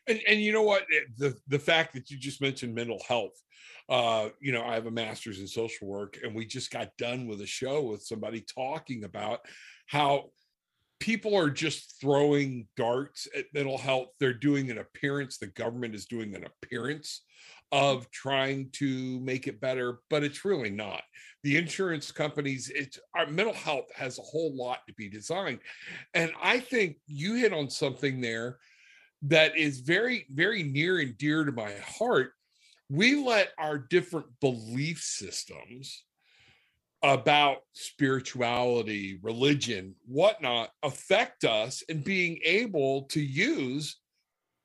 [0.06, 0.84] And, and you know what
[1.16, 3.40] the the fact that you just mentioned mental health
[3.88, 7.26] uh, you know, I have a master's in social work, and we just got done
[7.26, 9.40] with a show with somebody talking about
[9.86, 10.30] how
[11.00, 14.08] people are just throwing darts at mental health.
[14.18, 17.22] They're doing an appearance, the government is doing an appearance
[17.72, 21.02] of trying to make it better, but it's really not.
[21.42, 25.58] The insurance companies, it's our mental health has a whole lot to be designed.
[26.14, 28.58] And I think you hit on something there
[29.22, 32.32] that is very, very near and dear to my heart
[32.90, 36.04] we let our different belief systems
[37.02, 43.98] about spirituality, religion, whatnot affect us in being able to use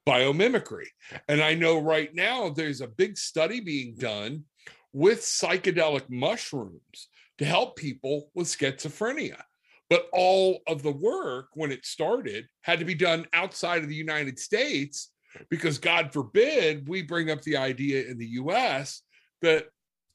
[0.08, 0.86] biomimicry.
[1.28, 4.46] And I know right now there's a big study being done
[4.94, 9.42] with psychedelic mushrooms to help people with schizophrenia.
[9.90, 13.96] But all of the work when it started had to be done outside of the
[13.96, 15.12] United States
[15.50, 19.02] because God forbid we bring up the idea in the US
[19.42, 19.68] that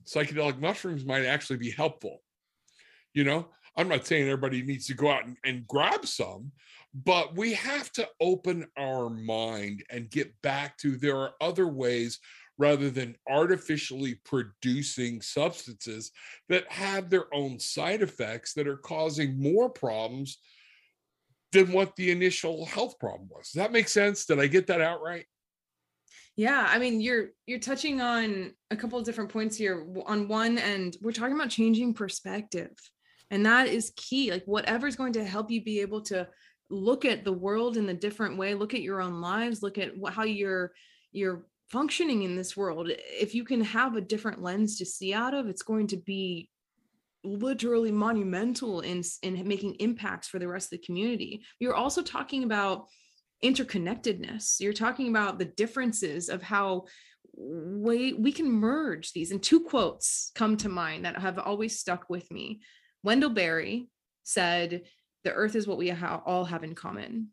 [0.07, 2.23] psychedelic mushrooms might actually be helpful.
[3.13, 6.53] You know, I'm not saying everybody needs to go out and, and grab some,
[6.95, 12.21] but we have to open our mind and get back to there are other ways
[12.57, 16.13] rather than artificially producing substances
[16.49, 20.39] that have their own side effects that are causing more problems
[21.55, 23.51] than what the initial health problem was.
[23.51, 24.27] Does that make sense?
[24.27, 25.25] Did I get that out right?
[26.37, 29.87] Yeah, I mean you're you're touching on a couple of different points here.
[30.07, 32.73] On one end, we're talking about changing perspective.
[33.31, 34.31] And that is key.
[34.31, 36.29] Like whatever's going to help you be able to
[36.71, 39.97] look at the world in a different way, look at your own lives, look at
[39.97, 40.73] what, how you're
[41.13, 42.91] you're functioning in this world.
[42.91, 46.51] If you can have a different lens to see out of, it's going to be
[47.25, 51.43] literally monumental in in making impacts for the rest of the community.
[51.59, 52.87] You're also talking about
[53.43, 54.61] interconnectedness.
[54.61, 56.85] You're talking about the differences of how
[57.37, 59.31] we we can merge these.
[59.31, 62.61] And two quotes come to mind that have always stuck with me.
[63.03, 63.89] Wendell berry
[64.23, 64.83] said
[65.25, 67.29] the earth is what we ha- all have in common.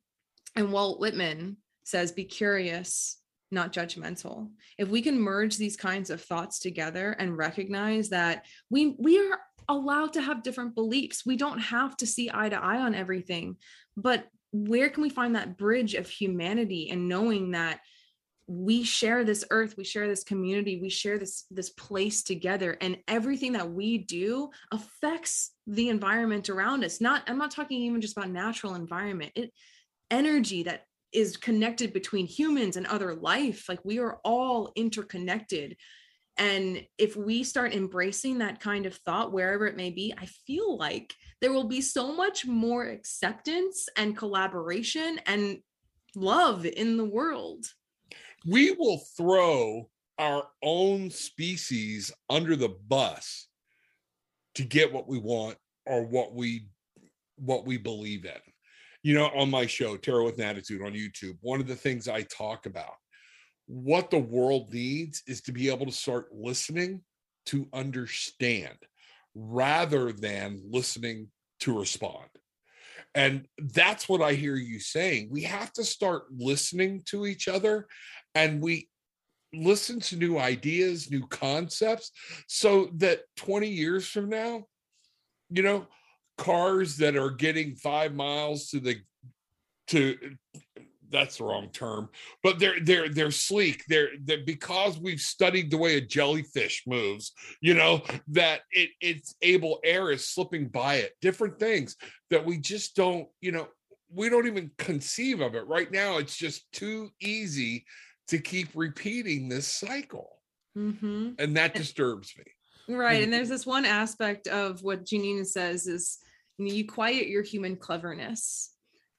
[0.55, 3.17] And walt whitman says be curious
[3.51, 4.49] not judgmental.
[4.77, 9.39] If we can merge these kinds of thoughts together and recognize that we we are
[9.71, 11.25] allowed to have different beliefs.
[11.25, 13.57] We don't have to see eye to eye on everything,
[13.97, 17.79] but where can we find that bridge of humanity and knowing that
[18.47, 22.97] we share this earth we share this community we share this this place together and
[23.07, 26.99] everything that we do affects the environment around us?
[26.99, 29.31] Not i'm not talking even just about natural environment.
[29.35, 29.51] It
[30.09, 35.77] energy that is connected between humans and other life like we are all interconnected
[36.37, 40.77] and if we start embracing that kind of thought, wherever it may be, I feel
[40.77, 45.59] like there will be so much more acceptance and collaboration and
[46.15, 47.65] love in the world.
[48.45, 53.47] We will throw our own species under the bus
[54.55, 56.67] to get what we want or what we
[57.37, 58.39] what we believe in.
[59.03, 62.07] You know, on my show, Tarot with an Attitude on YouTube, one of the things
[62.07, 62.93] I talk about
[63.71, 67.01] what the world needs is to be able to start listening
[67.45, 68.75] to understand
[69.33, 71.29] rather than listening
[71.61, 72.27] to respond.
[73.15, 75.29] And that's what I hear you saying.
[75.31, 77.87] We have to start listening to each other
[78.35, 78.89] and we
[79.53, 82.11] listen to new ideas, new concepts,
[82.47, 84.65] so that 20 years from now,
[85.49, 85.87] you know,
[86.37, 88.97] cars that are getting five miles to the
[89.87, 90.17] to
[91.11, 92.09] that's the wrong term,
[92.43, 93.83] but they're they're they're sleek.
[93.87, 99.35] They're, they're because we've studied the way a jellyfish moves, you know, that it it's
[99.41, 101.95] able air is slipping by it, different things
[102.29, 103.67] that we just don't, you know,
[104.13, 105.67] we don't even conceive of it.
[105.67, 107.85] Right now, it's just too easy
[108.27, 110.37] to keep repeating this cycle.
[110.77, 111.31] Mm-hmm.
[111.37, 112.45] And that disturbs me
[112.87, 113.23] Right.
[113.23, 116.19] And there's this one aspect of what Janina says is
[116.57, 118.70] you, know, you quiet your human cleverness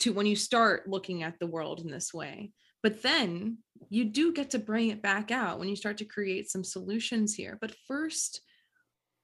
[0.03, 2.53] to when you start looking at the world in this way.
[2.83, 6.51] But then you do get to bring it back out when you start to create
[6.51, 7.57] some solutions here.
[7.61, 8.41] But first,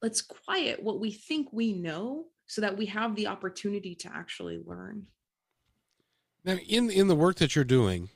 [0.00, 4.60] let's quiet what we think we know so that we have the opportunity to actually
[4.64, 5.06] learn.
[6.44, 8.10] Now, in in the work that you're doing,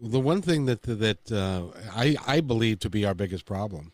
[0.00, 3.92] the one thing that that uh, I I believe to be our biggest problem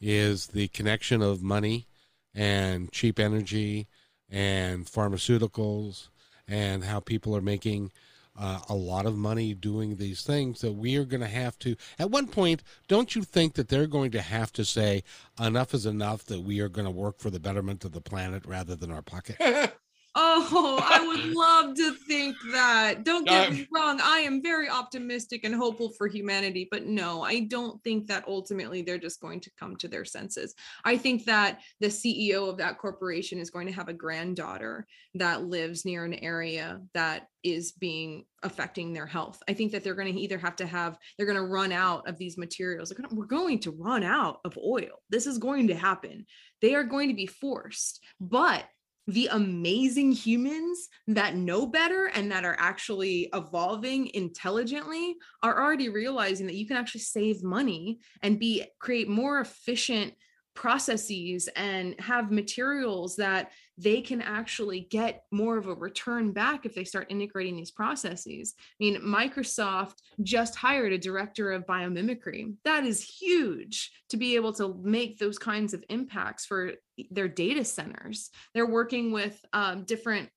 [0.00, 1.86] is the connection of money
[2.34, 3.86] and cheap energy
[4.28, 6.08] and pharmaceuticals
[6.48, 7.90] and how people are making
[8.38, 10.60] uh, a lot of money doing these things.
[10.60, 13.86] That we are going to have to at one point don't you think that they're
[13.86, 15.02] going to have to say
[15.40, 18.44] enough is enough that we are going to work for the betterment of the planet
[18.46, 19.36] rather than our pocket
[20.18, 23.04] Oh, I would love to think that.
[23.04, 24.00] Don't get me wrong.
[24.02, 28.80] I am very optimistic and hopeful for humanity, but no, I don't think that ultimately
[28.80, 30.54] they're just going to come to their senses.
[30.86, 34.86] I think that the CEO of that corporation is going to have a granddaughter
[35.16, 39.42] that lives near an area that is being affecting their health.
[39.48, 42.08] I think that they're going to either have to have, they're going to run out
[42.08, 42.92] of these materials.
[43.10, 45.02] We're going to run out of oil.
[45.10, 46.26] This is going to happen.
[46.62, 48.64] They are going to be forced, but
[49.06, 56.46] the amazing humans that know better and that are actually evolving intelligently are already realizing
[56.46, 60.12] that you can actually save money and be create more efficient
[60.54, 66.74] processes and have materials that they can actually get more of a return back if
[66.74, 68.54] they start integrating these processes.
[68.58, 72.54] I mean, Microsoft just hired a director of biomimicry.
[72.64, 76.72] That is huge to be able to make those kinds of impacts for
[77.10, 78.30] their data centers.
[78.54, 80.30] They're working with um, different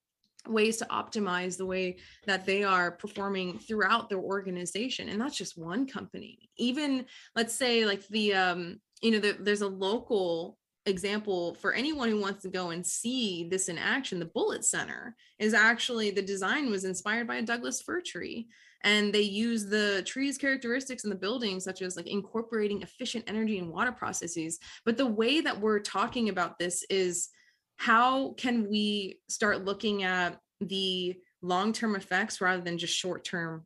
[0.47, 5.57] ways to optimize the way that they are performing throughout their organization and that's just
[5.57, 11.55] one company even let's say like the um you know the, there's a local example
[11.55, 15.53] for anyone who wants to go and see this in action the Bullitt Center is
[15.53, 18.47] actually the design was inspired by a douglas fir tree
[18.83, 23.59] and they use the tree's characteristics in the building such as like incorporating efficient energy
[23.59, 27.29] and water processes but the way that we're talking about this is
[27.75, 33.65] how can we start looking at the long-term effects rather than just short-term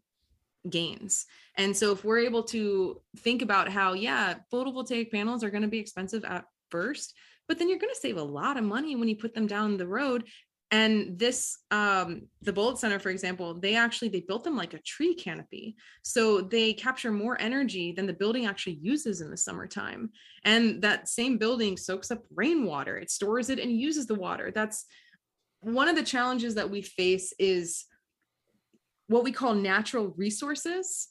[0.70, 1.26] gains.
[1.58, 5.68] And so if we're able to think about how, yeah, photovoltaic panels are going to
[5.68, 7.14] be expensive at first,
[7.48, 9.78] but then you're going to save a lot of money when you put them down
[9.78, 10.26] the road.
[10.72, 14.82] And this, um, the Bullitt Center, for example, they actually they built them like a
[14.82, 20.10] tree canopy, so they capture more energy than the building actually uses in the summertime.
[20.44, 24.52] And that same building soaks up rainwater; it stores it and uses the water.
[24.52, 24.86] That's
[25.60, 27.86] one of the challenges that we face is
[29.08, 31.10] what we call natural resources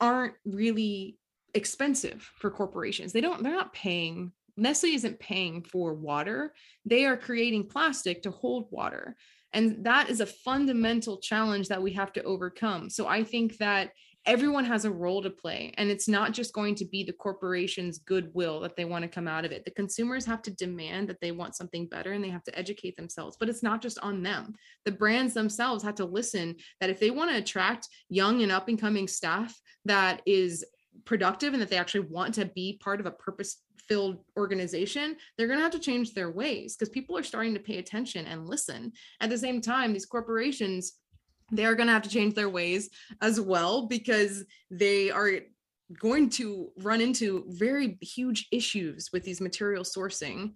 [0.00, 1.18] aren't really
[1.54, 3.12] expensive for corporations.
[3.12, 6.54] They don't, they're not paying, Nestle isn't paying for water.
[6.84, 9.16] They are creating plastic to hold water.
[9.52, 12.90] And that is a fundamental challenge that we have to overcome.
[12.90, 13.92] So I think that
[14.26, 17.98] everyone has a role to play and it's not just going to be the corporation's
[17.98, 21.20] goodwill that they want to come out of it the consumers have to demand that
[21.20, 24.22] they want something better and they have to educate themselves but it's not just on
[24.22, 24.54] them
[24.86, 28.68] the brands themselves have to listen that if they want to attract young and up
[28.68, 30.64] and coming staff that is
[31.04, 33.58] productive and that they actually want to be part of a purpose
[33.88, 37.60] filled organization they're going to have to change their ways because people are starting to
[37.60, 40.94] pay attention and listen at the same time these corporations
[41.50, 45.40] they're going to have to change their ways as well because they are
[45.98, 50.54] going to run into very huge issues with these material sourcing.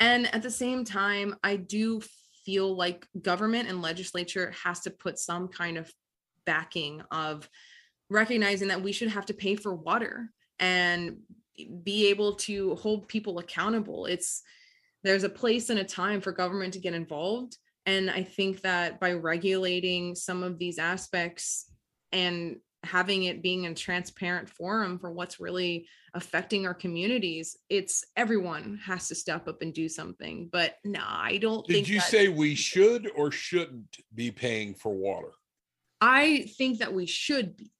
[0.00, 2.00] And at the same time, I do
[2.44, 5.92] feel like government and legislature has to put some kind of
[6.44, 7.48] backing of
[8.10, 11.18] recognizing that we should have to pay for water and
[11.82, 14.06] be able to hold people accountable.
[14.06, 14.42] It's
[15.04, 17.56] there's a place and a time for government to get involved
[17.88, 21.72] and I think that by regulating some of these aspects
[22.12, 28.78] and having it being a transparent forum for what's really affecting our communities, it's everyone
[28.84, 30.50] has to step up and do something.
[30.52, 34.74] But no, nah, I don't Did think you say we should or shouldn't be paying
[34.74, 35.32] for water?
[35.98, 37.72] I think that we should be,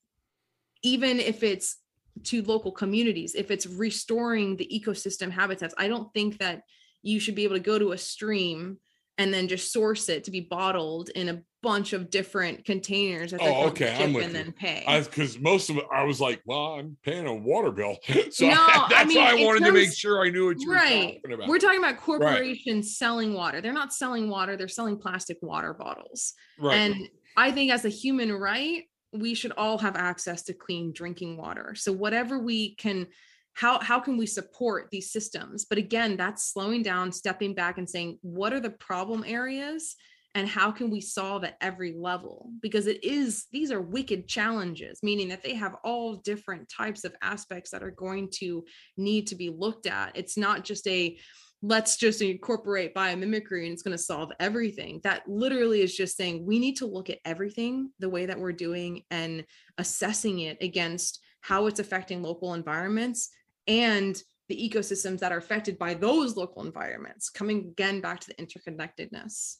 [0.83, 1.77] even if it's
[2.25, 5.75] to local communities, if it's restoring the ecosystem habitats.
[5.79, 6.63] I don't think that
[7.03, 8.79] you should be able to go to a stream
[9.19, 13.41] and then just source it to be bottled in a bunch of different containers that
[13.43, 13.97] oh, okay.
[14.01, 14.45] I'm with and you.
[14.45, 14.85] then pay.
[15.05, 17.97] Because most of it, I was like, well, I'm paying a water bill.
[18.31, 18.57] So No, I,
[18.87, 21.07] I that's mean, why I wanted to make sure I knew what you right.
[21.07, 21.49] were talking about.
[21.49, 23.61] We're talking about corporations selling water.
[23.61, 26.35] They're not selling water, they're selling plastic water bottles.
[26.61, 26.77] right.
[26.77, 31.37] And I think as a human right, we should all have access to clean drinking
[31.37, 31.75] water.
[31.75, 33.07] So whatever we can
[33.55, 35.65] how how can we support these systems?
[35.65, 39.97] But again that's slowing down stepping back and saying what are the problem areas
[40.35, 42.51] and how can we solve at every level?
[42.63, 47.17] Because it is these are wicked challenges meaning that they have all different types of
[47.23, 48.65] aspects that are going to
[48.97, 50.13] need to be looked at.
[50.15, 51.19] It's not just a
[51.63, 56.47] let's just incorporate biomimicry and it's going to solve everything that literally is just saying
[56.47, 59.45] we need to look at everything the way that we're doing and
[59.79, 63.31] assessing it against how it's affecting local environments
[63.67, 68.35] and the ecosystems that are affected by those local environments coming again back to the
[68.35, 69.57] interconnectedness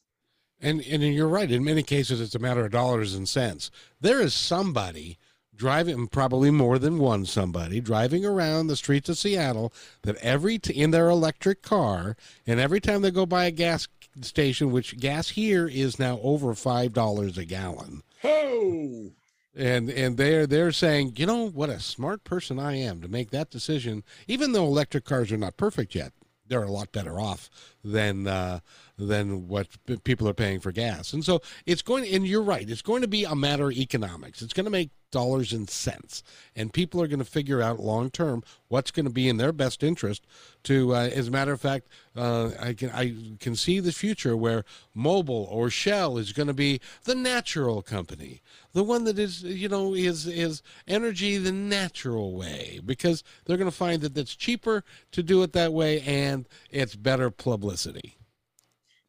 [0.61, 1.51] and and you're right.
[1.51, 3.71] In many cases, it's a matter of dollars and cents.
[4.01, 5.19] There is somebody
[5.59, 10.73] driving, probably more than one somebody driving around the streets of Seattle that every t-
[10.73, 13.89] in their electric car, and every time they go by a gas
[14.23, 18.03] station, which gas here is now over five dollars a gallon.
[18.25, 19.11] Oh.
[19.55, 23.31] And and they're they're saying, you know what a smart person I am to make
[23.31, 26.13] that decision, even though electric cars are not perfect yet.
[26.47, 27.51] They're a lot better off
[27.85, 28.61] than uh,
[28.99, 29.69] than what
[30.05, 31.13] people are paying for gas.
[31.13, 34.43] And so it's going, and you're right, it's going to be a matter of economics.
[34.43, 36.23] It's going to make dollars and cents.
[36.55, 39.53] And people are going to figure out long term what's going to be in their
[39.53, 40.27] best interest
[40.65, 44.37] to, uh, as a matter of fact, uh, I, can, I can see the future
[44.37, 44.65] where
[44.97, 48.43] Mobil or Shell is going to be the natural company,
[48.73, 53.71] the one that is, you know, is, is energy the natural way, because they're going
[53.71, 58.18] to find that it's cheaper to do it that way and it's better publicity.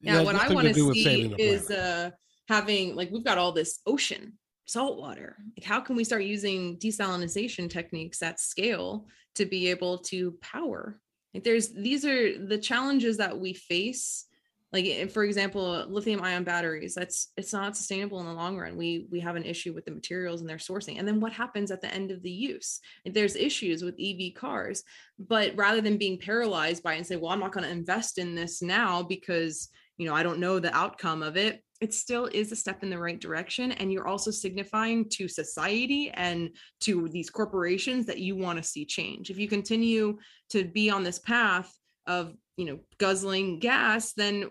[0.02, 2.12] Yeah, what I want to see is uh,
[2.48, 4.38] having like we've got all this ocean
[4.70, 5.36] salt water.
[5.58, 11.02] Like, how can we start using desalination techniques at scale to be able to power?
[11.34, 14.26] Like, there's these are the challenges that we face.
[14.72, 16.94] Like, for example, lithium ion batteries.
[16.94, 18.78] That's it's not sustainable in the long run.
[18.78, 21.00] We we have an issue with the materials and their sourcing.
[21.00, 22.80] And then what happens at the end of the use?
[23.04, 24.84] Like, there's issues with EV cars.
[25.18, 28.36] But rather than being paralyzed by and say, well, I'm not going to invest in
[28.36, 29.70] this now because
[30.00, 32.90] you know, I don't know the outcome of it, it still is a step in
[32.90, 33.74] the right direction.
[33.74, 36.50] And you're also signifying to society and
[36.82, 39.30] to these corporations that you want to see change.
[39.30, 40.18] If you continue
[40.50, 41.72] to be on this path
[42.08, 44.50] of, you know, guzzling gas, then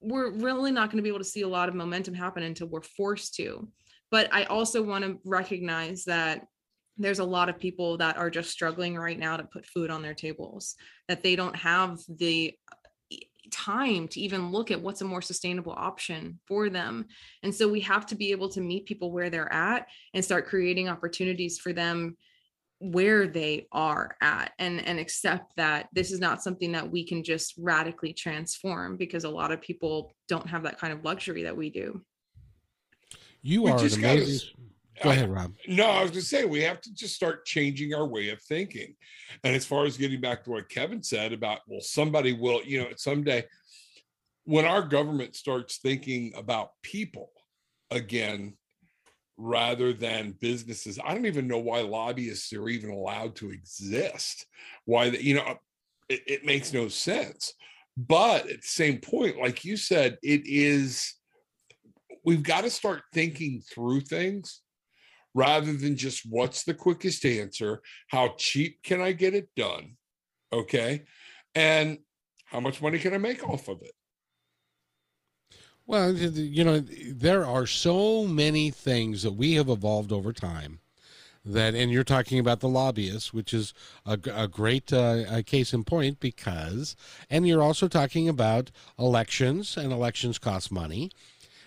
[0.00, 2.68] we're really not going to be able to see a lot of momentum happen until
[2.68, 3.68] we're forced to.
[4.10, 6.46] But I also want to recognize that
[6.96, 10.02] there's a lot of people that are just struggling right now to put food on
[10.02, 10.76] their tables
[11.08, 12.54] that they don't have the
[13.54, 17.06] time to even look at what's a more sustainable option for them.
[17.42, 20.46] And so we have to be able to meet people where they're at and start
[20.46, 22.16] creating opportunities for them
[22.80, 27.22] where they are at and and accept that this is not something that we can
[27.22, 31.56] just radically transform because a lot of people don't have that kind of luxury that
[31.56, 32.02] we do.
[33.42, 34.50] You we are an amazing
[35.02, 35.54] Go ahead, Rob.
[35.66, 38.40] no, I was going to say we have to just start changing our way of
[38.42, 38.94] thinking.
[39.42, 42.80] And as far as getting back to what Kevin said about, well, somebody will, you
[42.80, 43.44] know, someday
[44.44, 47.30] when our government starts thinking about people
[47.90, 48.56] again
[49.36, 54.46] rather than businesses, I don't even know why lobbyists are even allowed to exist.
[54.84, 55.58] Why, the, you know,
[56.08, 57.54] it, it makes no sense.
[57.96, 61.14] But at the same point, like you said, it is,
[62.24, 64.60] we've got to start thinking through things
[65.34, 69.96] rather than just what's the quickest answer, how cheap can I get it done?
[70.52, 71.04] Okay.
[71.54, 71.98] And
[72.46, 73.92] how much money can I make off of it?
[75.86, 80.80] Well, you know, there are so many things that we have evolved over time
[81.44, 83.74] that, and you're talking about the lobbyists, which is
[84.06, 86.96] a, a great uh, a case in point because,
[87.28, 91.10] and you're also talking about elections, and elections cost money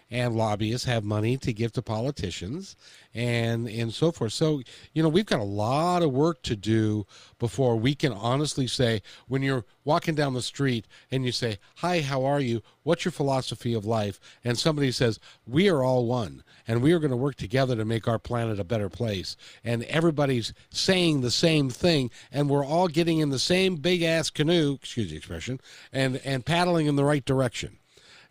[0.09, 2.75] and lobbyists have money to give to politicians
[3.13, 4.33] and and so forth.
[4.33, 4.61] So
[4.93, 7.05] you know we've got a lot of work to do
[7.39, 12.01] before we can honestly say when you're walking down the street and you say hi
[12.01, 12.61] how are you?
[12.83, 14.19] What's your philosophy of life?
[14.43, 17.85] And somebody says we are all one and we are going to work together to
[17.85, 19.35] make our planet a better place.
[19.63, 24.29] And everybody's saying the same thing and we're all getting in the same big ass
[24.29, 25.59] canoe excuse the expression
[25.91, 27.76] and and paddling in the right direction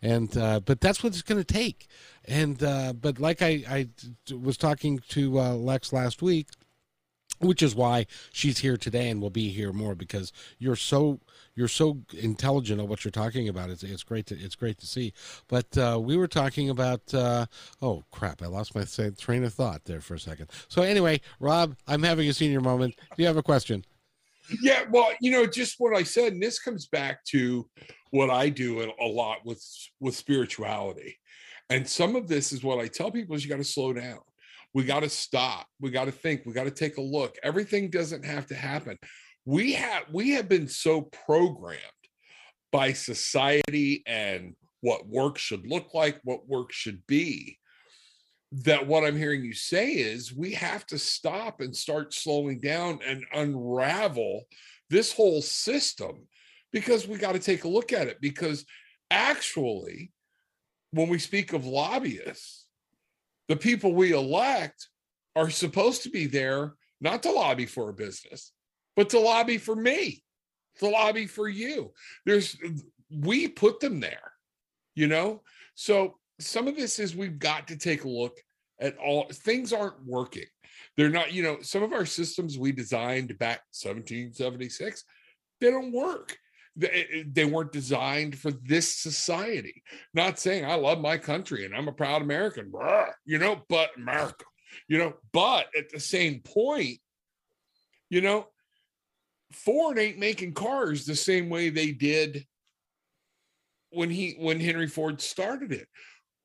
[0.06, 1.88] and uh, but that's what it's going to take.
[2.26, 3.88] And uh, but like I, I
[4.32, 6.48] was talking to uh, Lex last week,
[7.40, 11.18] which is why she's here today and will be here more because you're so
[11.56, 13.68] you're so intelligent of what you're talking about.
[13.68, 15.12] It's, it's great to it's great to see.
[15.48, 17.46] But uh, we were talking about uh,
[17.82, 18.84] oh crap, I lost my
[19.18, 20.50] train of thought there for a second.
[20.68, 22.94] So anyway, Rob, I'm having a senior moment.
[23.16, 23.84] Do you have a question?
[24.62, 27.68] Yeah, well, you know, just what I said, and this comes back to
[28.10, 29.62] what I do a lot with
[30.00, 31.18] with spirituality.
[31.68, 34.20] And some of this is what I tell people is you got to slow down.
[34.72, 35.66] We got to stop.
[35.80, 36.42] We got to think.
[36.46, 37.36] We got to take a look.
[37.42, 38.98] Everything doesn't have to happen.
[39.46, 41.80] we have we have been so programmed
[42.72, 47.58] by society and what work should look like, what work should be,
[48.52, 53.00] that what I'm hearing you say is we have to stop and start slowing down
[53.06, 54.44] and unravel
[54.88, 56.26] this whole system
[56.72, 58.20] because we got to take a look at it.
[58.20, 58.64] Because
[59.10, 60.12] actually,
[60.92, 62.66] when we speak of lobbyists,
[63.48, 64.88] the people we elect
[65.34, 68.52] are supposed to be there not to lobby for a business,
[68.94, 70.22] but to lobby for me,
[70.78, 71.92] to lobby for you.
[72.24, 72.56] There's,
[73.10, 74.32] we put them there,
[74.94, 75.42] you know?
[75.74, 78.38] So some of this is we've got to take a look
[78.80, 80.44] at all things aren't working.
[80.96, 85.04] They're not, you know, some of our systems we designed back 1776,
[85.60, 86.36] they don't work.
[86.76, 89.82] They, eh, eh, they weren't designed for this society.
[90.12, 92.70] Not saying I love my country and I'm a proud American,
[93.24, 94.44] you know, but America,
[94.88, 96.98] you know, but at the same point,
[98.10, 98.48] you know,
[99.52, 102.44] Ford ain't making cars the same way they did
[103.90, 105.88] when he when Henry Ford started it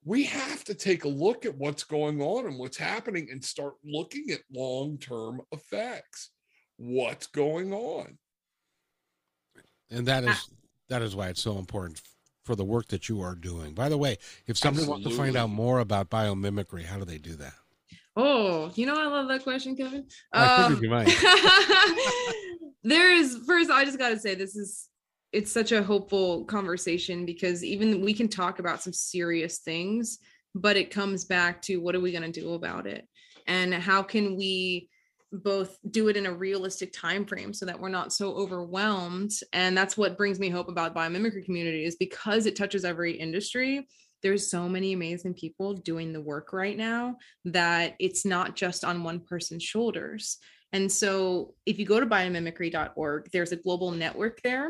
[0.03, 3.73] we have to take a look at what's going on and what's happening and start
[3.83, 6.31] looking at long term effects.
[6.77, 8.17] What's going on?
[9.91, 10.49] And that is
[10.89, 12.01] that is why it's so important
[12.43, 13.73] for the work that you are doing.
[13.73, 15.03] By the way, if somebody Absolutely.
[15.03, 17.53] wants to find out more about biomimicry, how do they do that?
[18.15, 20.07] Oh, you know I love that question, Kevin.
[20.33, 21.05] I um, you might.
[22.83, 24.89] there is first I just got to say this is
[25.31, 30.19] it's such a hopeful conversation because even we can talk about some serious things
[30.55, 33.07] but it comes back to what are we going to do about it?
[33.47, 34.89] And how can we
[35.31, 39.31] both do it in a realistic time frame so that we're not so overwhelmed?
[39.53, 43.87] And that's what brings me hope about biomimicry community is because it touches every industry
[44.23, 49.03] there's so many amazing people doing the work right now that it's not just on
[49.03, 50.37] one person's shoulders.
[50.73, 54.69] And so if you go to biomimicry.org there's a global network there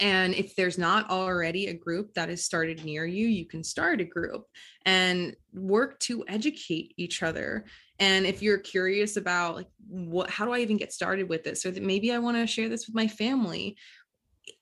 [0.00, 4.00] and if there's not already a group that is started near you, you can start
[4.00, 4.46] a group
[4.86, 7.64] and work to educate each other.
[7.98, 11.66] And if you're curious about like what how do I even get started with this
[11.66, 13.76] or that maybe I want to share this with my family,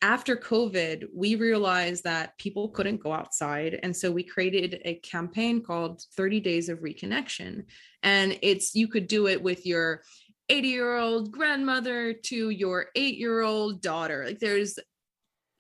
[0.02, 3.78] after COVID, we realized that people couldn't go outside.
[3.82, 7.64] And so we created a campaign called 30 Days of Reconnection.
[8.02, 10.02] And it's you could do it with your
[10.48, 14.24] 80 year old grandmother to your eight year old daughter.
[14.26, 14.78] Like there's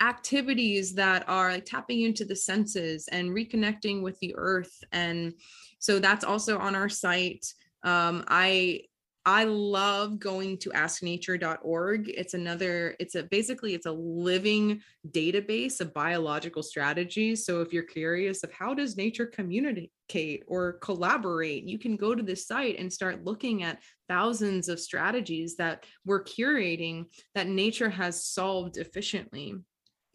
[0.00, 5.32] activities that are like tapping into the senses and reconnecting with the earth and
[5.78, 7.46] so that's also on our site.
[7.82, 8.80] Um, i
[9.24, 14.80] i love going to asknature.org it's another it's a basically it's a living
[15.10, 21.64] database of biological strategies so if you're curious of how does nature communicate or collaborate
[21.64, 26.24] you can go to this site and start looking at thousands of strategies that we're
[26.24, 29.54] curating that nature has solved efficiently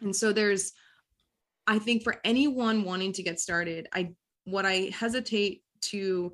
[0.01, 0.73] and so there's,
[1.67, 4.13] I think for anyone wanting to get started, I
[4.45, 6.33] what I hesitate to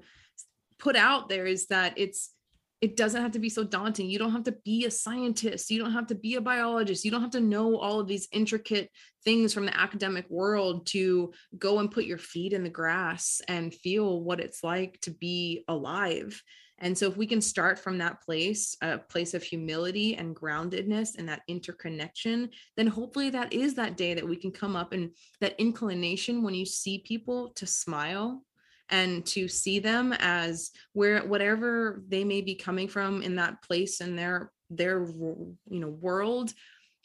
[0.79, 2.31] put out there is that it's
[2.79, 4.07] it doesn't have to be so daunting.
[4.07, 5.71] You don't have to be a scientist.
[5.71, 7.03] You don't have to be a biologist.
[7.03, 8.91] You don't have to know all of these intricate
[9.23, 13.73] things from the academic world to go and put your feet in the grass and
[13.73, 16.39] feel what it's like to be alive.
[16.79, 21.17] And so, if we can start from that place, a place of humility and groundedness
[21.17, 25.11] and that interconnection, then hopefully that is that day that we can come up and
[25.41, 28.43] that inclination when you see people to smile
[28.89, 33.99] and to see them as where whatever they may be coming from in that place
[33.99, 36.53] in their their you know world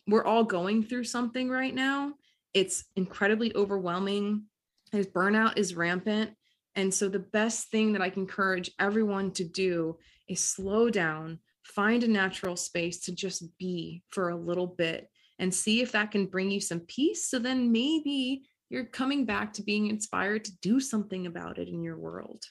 [0.06, 2.14] we're all going through something right now.
[2.54, 4.44] It's incredibly overwhelming.
[4.90, 6.32] His burnout is rampant
[6.74, 9.98] and so, the best thing that I can encourage everyone to do
[10.28, 15.08] is slow down, find a natural space to just be for a little bit
[15.38, 17.28] and see if that can bring you some peace.
[17.28, 21.82] So then maybe you're coming back to being inspired to do something about it in
[21.82, 22.42] your world.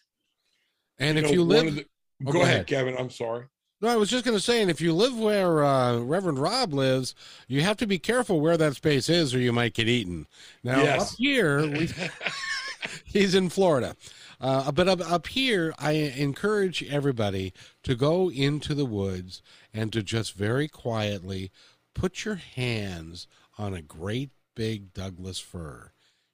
[1.00, 1.86] And you if know, you live, the,
[2.28, 2.96] oh, go, ahead, ahead, Kevin.
[2.98, 3.46] I'm sorry.
[3.82, 6.72] No, I was just going to say, and if you live where uh, Reverend Rob
[6.72, 7.16] lives,
[7.48, 10.28] you have to be careful where that space is, or you might get eaten.
[10.64, 11.14] Now, yes.
[11.14, 11.90] up here, we
[13.04, 13.96] he's in Florida.
[14.40, 17.54] Uh, but up, up here, I encourage everybody
[17.84, 19.42] to go into the woods
[19.74, 21.52] and to just very quietly
[21.94, 23.28] put your hands
[23.58, 25.92] on a great big Douglas fir.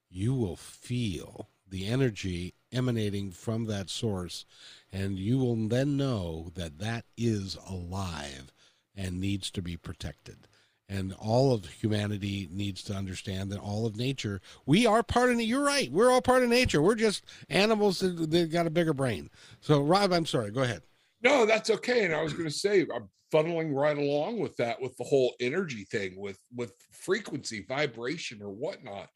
[0.10, 4.46] You will feel the energy emanating from that source,
[4.92, 8.54] and you will then know that that is alive
[8.96, 10.48] and needs to be protected
[10.90, 15.40] and all of humanity needs to understand that all of nature we are part of
[15.40, 18.70] it you're right we're all part of nature we're just animals that, that got a
[18.70, 19.30] bigger brain
[19.60, 20.82] so rob i'm sorry go ahead
[21.24, 22.06] No, that's okay.
[22.06, 25.34] And I was going to say, I'm funneling right along with that, with the whole
[25.40, 29.10] energy thing, with with frequency, vibration, or whatnot.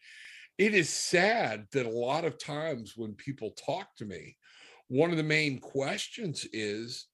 [0.58, 4.36] It is sad that a lot of times when people talk to me,
[4.88, 7.08] one of the main questions is,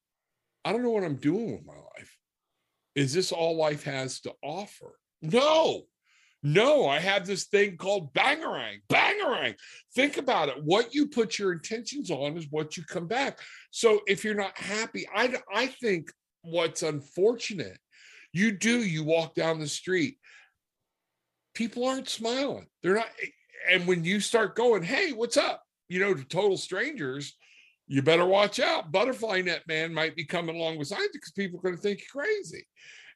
[0.66, 2.17] I don't know what I'm doing with my life.
[2.98, 4.96] Is this all life has to offer?
[5.22, 5.84] No,
[6.42, 8.78] no, I have this thing called bangerang.
[8.90, 9.56] Bangerang.
[9.94, 10.64] Think about it.
[10.64, 13.38] What you put your intentions on is what you come back.
[13.70, 17.78] So if you're not happy, I, I think what's unfortunate,
[18.34, 20.18] you do, you walk down the street,
[21.54, 22.66] people aren't smiling.
[22.82, 23.10] They're not.
[23.72, 25.62] And when you start going, hey, what's up?
[25.88, 27.36] You know, to total strangers,
[27.88, 28.92] you better watch out.
[28.92, 32.02] Butterfly net man might be coming along with science because people are going to think
[32.02, 32.68] you're crazy.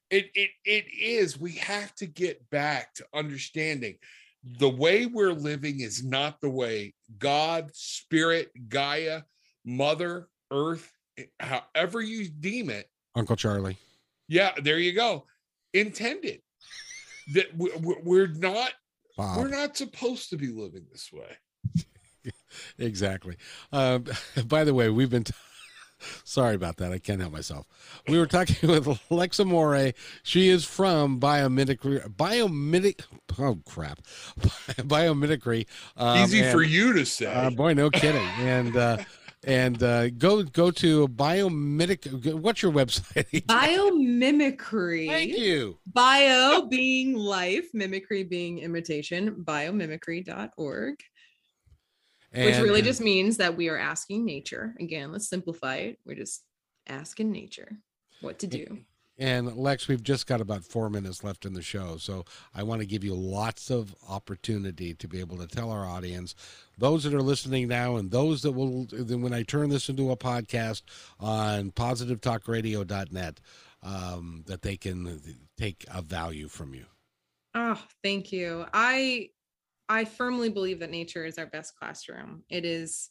[0.10, 1.40] It it it is.
[1.40, 3.98] We have to get back to understanding
[4.44, 9.22] the way we're living is not the way god spirit gaia
[9.66, 12.88] mother earth eh, however you deem it.
[13.16, 13.78] Uncle charlie.
[14.28, 15.26] Yeah there you go.
[15.74, 16.42] Intended.
[17.34, 18.72] That we're not
[19.16, 19.38] Bob.
[19.38, 21.38] we're not supposed to be living this way
[22.78, 23.36] exactly
[23.72, 24.00] uh,
[24.46, 25.34] by the way we've been t-
[26.24, 26.92] Sorry about that.
[26.92, 27.68] I can't help myself.
[28.08, 29.94] We were talking with Alexa Morey.
[30.24, 32.08] She is from Biomimicry.
[32.16, 33.02] Biomimic.
[33.40, 34.02] Oh crap.
[34.40, 35.68] Biomimicry.
[35.98, 37.28] Um, Easy and, for you to say.
[37.28, 38.28] Uh, boy, no kidding.
[38.40, 38.98] and uh,
[39.44, 42.34] and uh, go go to biomimic.
[42.34, 43.46] What's your website?
[43.46, 45.08] Biomimicry.
[45.08, 45.78] Thank you.
[45.88, 49.44] Bio being life, mimicry being imitation.
[49.44, 50.96] Biomimicry.org.
[52.34, 54.74] And, Which really just means that we are asking nature.
[54.80, 56.00] Again, let's simplify it.
[56.06, 56.44] We're just
[56.88, 57.78] asking nature
[58.22, 58.80] what to do.
[59.18, 61.98] And Lex, we've just got about four minutes left in the show.
[61.98, 62.26] So
[62.56, 66.34] I want to give you lots of opportunity to be able to tell our audience,
[66.78, 70.18] those that are listening now, and those that will, when I turn this into a
[70.18, 70.82] podcast
[71.20, 73.40] on positivetalkradio.net,
[73.84, 75.22] um, that they can
[75.58, 76.86] take a value from you.
[77.54, 78.66] Oh, thank you.
[78.74, 79.30] I
[79.92, 82.44] I firmly believe that nature is our best classroom.
[82.50, 83.10] It is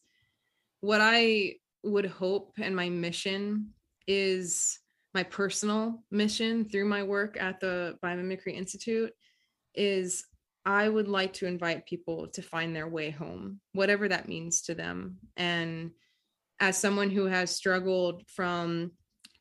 [0.81, 3.75] what I would hope, and my mission
[4.07, 4.79] is
[5.13, 9.13] my personal mission through my work at the Biomimicry Institute
[9.75, 10.25] is
[10.65, 14.75] I would like to invite people to find their way home, whatever that means to
[14.75, 15.19] them.
[15.37, 15.91] And
[16.61, 18.93] as someone who has struggled from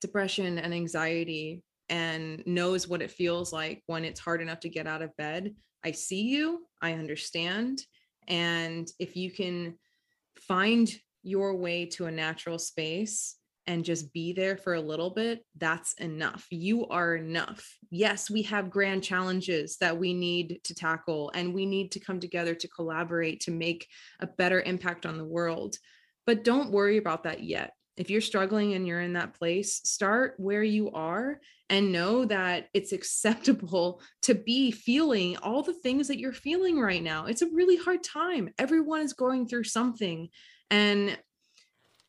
[0.01, 4.87] depression and anxiety and knows what it feels like when it's hard enough to get
[4.87, 7.85] out of bed, I see you, I understand.
[8.27, 9.77] And if you can
[10.37, 10.91] find
[11.23, 13.35] your way to a natural space
[13.67, 16.47] and just be there for a little bit, that's enough.
[16.49, 17.77] You are enough.
[17.91, 22.19] Yes, we have grand challenges that we need to tackle, and we need to come
[22.19, 23.87] together to collaborate to make
[24.19, 25.75] a better impact on the world.
[26.25, 30.35] But don't worry about that yet if you're struggling and you're in that place, start
[30.37, 36.17] where you are and know that it's acceptable to be feeling all the things that
[36.17, 37.25] you're feeling right now.
[37.25, 38.53] It's a really hard time.
[38.57, 40.29] Everyone is going through something.
[40.71, 41.17] And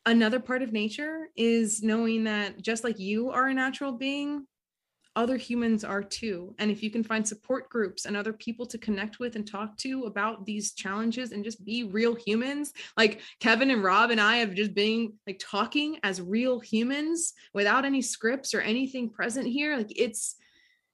[0.05, 4.47] another part of nature is knowing that just like you are a natural being,
[5.15, 6.55] other humans are too.
[6.57, 9.77] And if you can find support groups and other people to connect with and talk
[9.79, 14.37] to about these challenges and just be real humans, like Kevin and Rob and I
[14.37, 19.77] have just been like talking as real humans without any scripts or anything present here,
[19.77, 20.35] like it's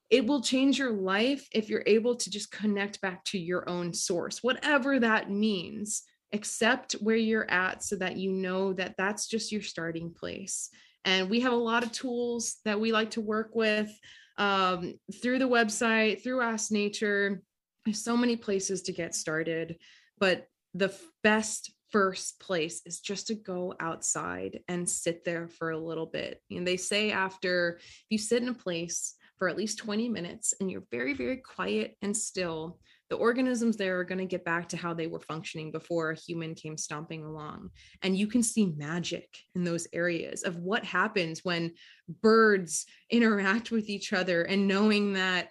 [0.09, 3.93] it will change your life if you're able to just connect back to your own
[3.93, 6.03] source, whatever that means.
[6.34, 10.70] Accept where you're at so that you know that that's just your starting place
[11.08, 13.89] and we have a lot of tools that we like to work with
[14.38, 17.41] um, through the website, through Ask Nature.
[17.86, 19.78] There's so many places to get started,
[20.20, 20.93] but the
[21.24, 26.41] best first place is just to go outside and sit there for a little bit.
[26.51, 27.80] And they say after
[28.10, 31.95] you sit in a place for at least 20 minutes and you're very, very quiet
[32.01, 32.80] and still,
[33.10, 36.16] the organisms there are going to get back to how they were functioning before a
[36.16, 37.70] human came stomping along.
[38.01, 41.74] And you can see magic in those areas of what happens when
[42.22, 45.49] birds interact with each other and knowing that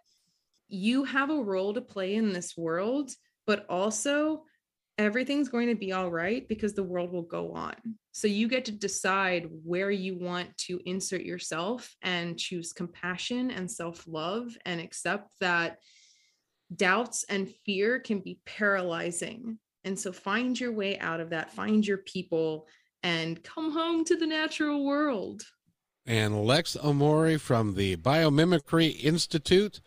[0.69, 3.11] you have a role to play in this world,
[3.47, 4.43] but also
[4.99, 7.75] everything's going to be all right because the world will go on.
[8.13, 13.71] So you get to decide where you want to insert yourself and choose compassion and
[13.71, 15.79] self love and accept that
[16.75, 19.59] doubts and fear can be paralyzing.
[19.85, 22.67] And so find your way out of that, find your people,
[23.03, 25.43] and come home to the natural world.
[26.07, 29.81] And Lex Amore from the Biomimicry Institute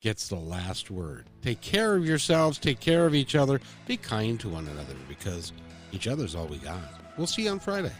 [0.00, 1.28] gets the last word.
[1.42, 5.52] Take care of yourselves, take care of each other, be kind to one another because
[5.92, 6.82] each other's all we got.
[7.16, 7.92] We'll see you on Friday.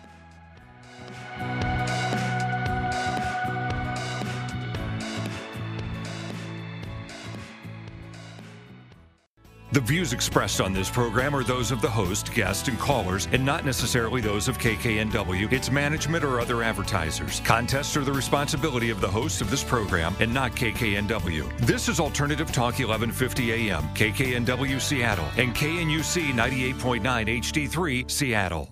[9.75, 13.45] The views expressed on this program are those of the host, guests, and callers, and
[13.45, 17.41] not necessarily those of KKNW, its management, or other advertisers.
[17.41, 21.59] Contests are the responsibility of the host of this program and not KKNW.
[21.59, 27.03] This is Alternative Talk 1150 AM, KKNW Seattle, and KNUC 98.9
[27.41, 28.70] HD3 Seattle.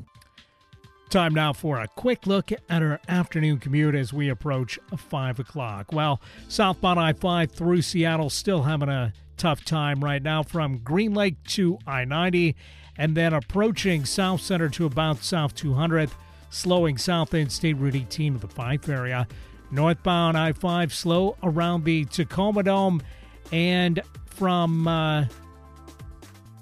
[1.11, 5.92] Time now for a quick look at our afternoon commute as we approach 5 o'clock.
[5.92, 11.14] Well, southbound I 5 through Seattle still having a tough time right now from Green
[11.14, 12.54] Lake to I 90
[12.96, 16.12] and then approaching Southcenter to about South 200th,
[16.50, 19.26] slowing south end State Route 18 to the Fife area.
[19.70, 23.02] Northbound I 5 slow around the Tacoma Dome
[23.50, 25.24] and from uh,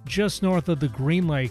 [0.07, 1.39] just north of the Green Lake